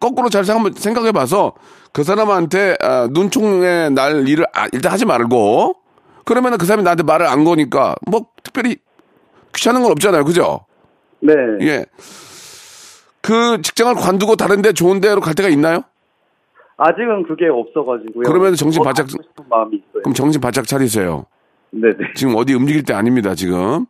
거꾸로 0.00 0.28
잘 0.28 0.44
생각- 0.44 0.78
생각해 0.78 1.12
봐서 1.12 1.54
그 1.92 2.04
사람한테 2.04 2.76
아, 2.80 3.08
눈총에 3.10 3.88
날 3.90 4.28
일을 4.28 4.46
아, 4.54 4.66
일단 4.72 4.92
하지 4.92 5.04
말고 5.04 5.74
그러면은 6.24 6.58
그 6.58 6.66
사람이 6.66 6.84
나한테 6.84 7.02
말을 7.02 7.26
안 7.26 7.44
거니까 7.44 7.96
뭐 8.06 8.26
특별히 8.44 8.76
귀찮은 9.54 9.82
건 9.82 9.90
없잖아요, 9.92 10.24
그죠? 10.24 10.64
네. 11.20 11.32
예. 11.62 11.84
그 13.22 13.60
직장을 13.62 13.94
관두고 13.94 14.36
다른 14.36 14.62
데 14.62 14.72
좋은 14.72 15.00
데로 15.00 15.20
갈 15.20 15.34
데가 15.34 15.48
있나요? 15.48 15.82
아직은 16.76 17.24
그게 17.28 17.46
없어가지고요. 17.48 18.24
그러면 18.24 18.54
정신 18.54 18.82
더 18.82 18.88
바짝- 18.88 19.06
마음이 19.48 19.76
있어요. 19.76 20.02
그럼 20.02 20.14
정신 20.14 20.40
바짝 20.40 20.66
차리세요. 20.66 21.26
네네. 21.70 22.14
지금 22.16 22.34
어디 22.36 22.54
움직일 22.54 22.82
때 22.84 22.94
아닙니다, 22.94 23.34
지금. 23.34 23.84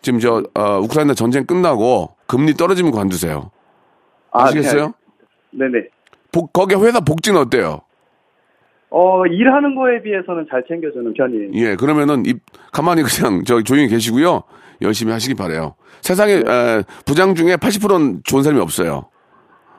지금 0.00 0.18
저, 0.18 0.42
어, 0.54 0.78
우크라이나 0.80 1.14
전쟁 1.14 1.44
끝나고 1.44 2.14
금리 2.26 2.54
떨어지면 2.54 2.92
관두세요. 2.92 3.50
아, 4.32 4.44
아시겠어요? 4.44 4.94
네. 5.50 5.66
네네. 5.70 5.88
복, 6.32 6.52
거기 6.52 6.74
회사 6.74 7.00
복지는 7.00 7.40
어때요? 7.40 7.80
어, 8.90 9.26
일하는 9.26 9.74
거에 9.74 10.02
비해서는 10.02 10.46
잘 10.50 10.64
챙겨주는 10.68 11.12
편이에요. 11.12 11.50
예, 11.54 11.76
그러면은 11.76 12.24
입, 12.26 12.38
가만히 12.72 13.02
그냥 13.02 13.42
저 13.44 13.60
조용히 13.62 13.88
계시고요. 13.88 14.42
열심히 14.82 15.12
하시기 15.12 15.34
바래요. 15.34 15.74
세상에, 16.02 16.34
에, 16.34 16.82
부장 17.04 17.34
중에 17.34 17.56
80%는 17.56 18.20
좋은 18.24 18.42
사람이 18.42 18.60
없어요. 18.60 19.08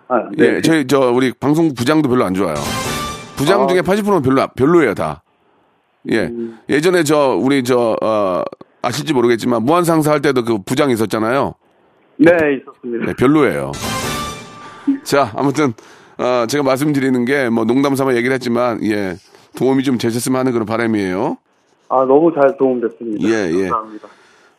아, 0.09 0.27
네. 0.35 0.55
예, 0.55 0.61
저희, 0.61 0.87
저, 0.87 1.11
우리 1.11 1.31
방송 1.33 1.73
부장도 1.73 2.09
별로 2.09 2.25
안 2.25 2.33
좋아요. 2.33 2.55
부장 3.37 3.63
아. 3.63 3.67
중에 3.67 3.81
80%는 3.81 4.21
별로, 4.21 4.47
별로예요, 4.55 4.93
다. 4.93 5.23
예. 6.09 6.25
음. 6.25 6.57
예전에 6.69 7.03
저, 7.03 7.35
우리 7.35 7.63
저, 7.63 7.95
어, 8.01 8.43
아실지 8.81 9.13
모르겠지만, 9.13 9.63
무한상사 9.63 10.11
할 10.11 10.21
때도 10.21 10.43
그 10.43 10.57
부장 10.63 10.89
있었잖아요. 10.89 11.53
네, 12.17 12.31
있었습니다. 12.31 13.05
네, 13.05 13.13
별로예요. 13.13 13.71
자, 15.03 15.31
아무튼 15.35 15.73
어, 16.17 16.45
제가 16.47 16.63
말씀드리는 16.63 17.25
게 17.25 17.49
뭐 17.49 17.65
농담 17.65 17.95
삼아 17.95 18.15
얘기를 18.15 18.33
했지만 18.33 18.83
예 18.83 19.15
도움이 19.57 19.83
좀 19.83 19.97
되셨으면 19.97 20.39
하는 20.39 20.51
그런 20.51 20.65
바람이에요. 20.65 21.37
아, 21.89 22.05
너무 22.05 22.33
잘 22.33 22.57
도움됐습니다. 22.57 23.27
예, 23.27 23.49
예. 23.51 23.69
감사합니다. 23.69 24.07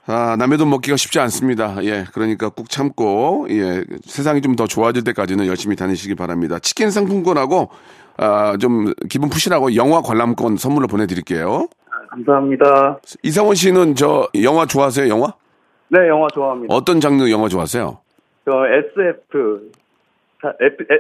아 0.07 0.37
남의 0.39 0.57
돈 0.59 0.71
먹기가 0.71 0.97
쉽지 0.97 1.19
않습니다. 1.21 1.77
예, 1.85 2.05
그러니까 2.15 2.49
꾹 2.49 2.71
참고 2.71 3.47
예 3.51 3.85
세상이 4.07 4.41
좀 4.41 4.57
더 4.57 4.67
좋아질 4.67 5.05
때까지는 5.05 5.47
열심히 5.47 5.77
다니시기 5.77 6.15
바랍니다. 6.15 6.59
치킨 6.59 6.91
상품권하고 6.91 7.69
아 8.17 8.57
좀 8.59 8.93
기분 9.11 9.29
푸시라고 9.29 9.75
영화 9.77 10.01
관람권 10.01 10.57
선물로 10.57 10.87
보내드릴게요. 10.89 11.69
아, 11.91 12.07
감사합니다. 12.11 12.99
이상원 13.23 13.55
씨는 13.55 13.95
저 13.95 14.27
영화 14.43 14.65
좋아하세요? 14.67 15.09
영화? 15.09 15.35
네, 15.89 16.09
영화 16.09 16.27
좋아합니다. 16.35 16.75
어떤 16.75 17.01
장르 17.01 17.31
영화 17.31 17.49
좋아하세요? 17.49 17.99
저 18.47 18.53
SF, 18.67 19.71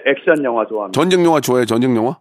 액션 0.06 0.42
영화 0.44 0.66
좋아합니다. 0.66 0.98
전쟁 1.00 1.24
영화 1.24 1.40
좋아해요? 1.40 1.64
전쟁 1.64 1.94
영화? 1.96 2.16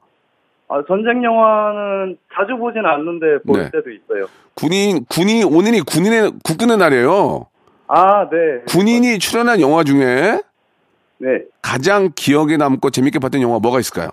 아, 0.69 0.83
전쟁 0.87 1.23
영화는 1.23 2.17
자주 2.33 2.57
보진 2.57 2.85
않는데 2.85 3.41
볼 3.45 3.59
네. 3.59 3.71
때도 3.71 3.89
있어요. 3.89 4.27
군인 4.53 5.05
군이 5.05 5.43
오늘이 5.43 5.81
군인의 5.81 6.31
국군의 6.43 6.77
날이에요. 6.77 7.47
아, 7.87 8.29
네. 8.29 8.63
군인이 8.67 9.17
출연한 9.19 9.61
영화 9.61 9.83
중에 9.83 10.41
네. 11.19 11.29
가장 11.61 12.11
기억에 12.15 12.57
남고 12.57 12.89
재밌게 12.89 13.19
봤던 13.19 13.41
영화 13.41 13.59
뭐가 13.59 13.79
있을까요? 13.79 14.09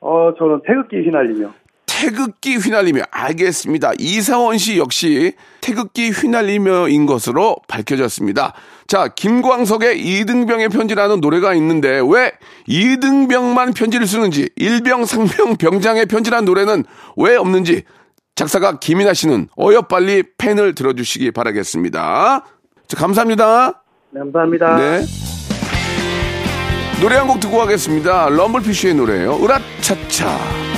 어, 0.00 0.32
저는 0.38 0.62
태극기 0.66 0.96
휘날리며. 1.02 1.52
태극기 1.86 2.56
휘날리며 2.56 3.02
알겠습니다. 3.10 3.92
이사원 3.98 4.56
씨 4.58 4.78
역시 4.78 5.32
태극기 5.60 6.10
휘날리며인 6.10 7.06
것으로 7.06 7.56
밝혀졌습니다. 7.66 8.54
자, 8.88 9.06
김광석의 9.08 10.00
이등병의 10.00 10.70
편지라는 10.70 11.20
노래가 11.20 11.52
있는데 11.54 12.00
왜 12.08 12.32
이등병만 12.66 13.74
편지를 13.74 14.06
쓰는지 14.06 14.48
일병 14.56 15.04
상병 15.04 15.56
병장의 15.58 16.06
편지라는 16.06 16.46
노래는 16.46 16.84
왜 17.18 17.36
없는지 17.36 17.82
작사가 18.34 18.78
김이나 18.78 19.12
씨는 19.12 19.48
어여 19.58 19.82
빨리 19.82 20.22
펜을 20.38 20.74
들어주시기 20.74 21.32
바라겠습니다. 21.32 22.44
자, 22.88 22.96
감사합니다. 22.96 23.82
네, 24.10 24.20
감사합니다. 24.20 24.76
네. 24.78 25.04
노래 27.02 27.16
한 27.16 27.28
곡 27.28 27.40
듣고 27.40 27.58
가겠습니다. 27.58 28.30
럼블피쉬의 28.30 28.94
노래예요. 28.94 29.38
으라차차. 29.44 30.77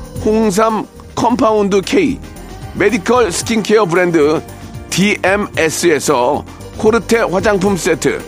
홍삼 0.23 0.85
compound 1.15 1.81
K 1.81 2.19
메디컬 2.75 3.31
스킨케어 3.31 3.85
브랜드 3.85 4.41
DMS에서 4.89 6.45
코르테 6.77 7.19
화장품 7.19 7.77
세트, 7.77 8.21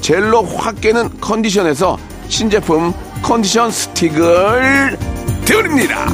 젤로 0.00 0.42
확 0.42 0.80
깨는 0.80 1.20
컨디션에서 1.20 1.98
신제품 2.28 2.92
컨디션 3.22 3.70
스틱을 3.70 4.98
드립니다. 5.44 6.06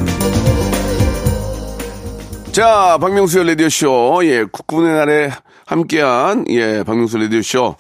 자, 2.53 2.99
박명수의 3.01 3.47
라디오쇼. 3.49 4.21
예, 4.25 4.45
국군의 4.45 4.93
날에 4.95 5.31
함께한, 5.67 6.47
예, 6.49 6.83
박명수 6.85 7.19
라디오쇼. 7.19 7.77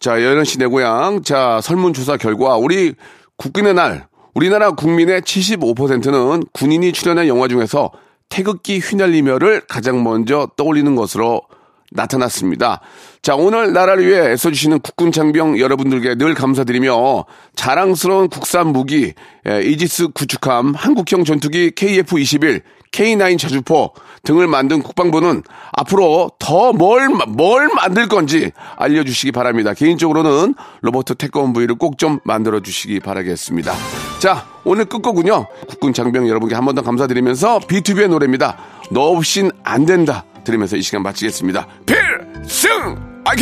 자, 0.00 0.12
여연 0.22 0.44
씨 0.44 0.58
내 0.58 0.66
고향. 0.66 1.22
자, 1.22 1.60
설문조사 1.62 2.16
결과, 2.16 2.56
우리 2.56 2.94
국군의 3.36 3.74
날, 3.74 4.06
우리나라 4.34 4.70
국민의 4.70 5.22
75%는 5.22 6.44
군인이 6.52 6.92
출연한 6.92 7.26
영화 7.28 7.48
중에서 7.48 7.90
태극기 8.28 8.78
휘날리며를 8.78 9.62
가장 9.68 10.04
먼저 10.04 10.48
떠올리는 10.56 10.94
것으로 10.94 11.42
나타났습니다. 11.90 12.80
자, 13.22 13.34
오늘 13.34 13.72
나라를 13.72 14.06
위해 14.06 14.32
애써주시는 14.32 14.80
국군 14.80 15.10
장병 15.10 15.58
여러분들께 15.58 16.16
늘 16.16 16.34
감사드리며 16.34 17.24
자랑스러운 17.56 18.28
국산 18.28 18.68
무기, 18.68 19.14
예, 19.48 19.62
이지스 19.62 20.08
구축함, 20.08 20.74
한국형 20.74 21.24
전투기 21.24 21.70
KF-21, 21.70 22.60
K9 22.92 23.38
자주포 23.38 23.92
등을 24.24 24.46
만든 24.48 24.82
국방부는 24.82 25.42
앞으로 25.72 26.30
더 26.38 26.72
뭘, 26.72 27.08
뭘 27.28 27.68
만들 27.74 28.08
건지 28.08 28.50
알려주시기 28.76 29.32
바랍니다. 29.32 29.74
개인적으로는 29.74 30.54
로버트 30.82 31.14
태권브이를 31.16 31.76
꼭 31.76 31.98
좀 31.98 32.20
만들어 32.24 32.60
주시기 32.60 33.00
바라겠습니다. 33.00 33.72
자, 34.20 34.46
오늘 34.64 34.84
끝곡은요. 34.84 35.46
국군 35.68 35.92
장병 35.92 36.28
여러분께 36.28 36.54
한 36.54 36.64
번 36.64 36.74
더 36.74 36.82
감사드리면서 36.82 37.60
B2B의 37.60 38.08
노래입니다. 38.08 38.56
너 38.90 39.00
없인 39.02 39.50
안 39.64 39.84
된다. 39.86 40.24
들으면서 40.44 40.76
이 40.76 40.82
시간 40.82 41.02
마치겠습니다. 41.02 41.66
필승! 41.86 42.94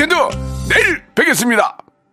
Do! 0.08 0.28
내일 0.68 1.02
뵙겠습니다. 1.14 1.76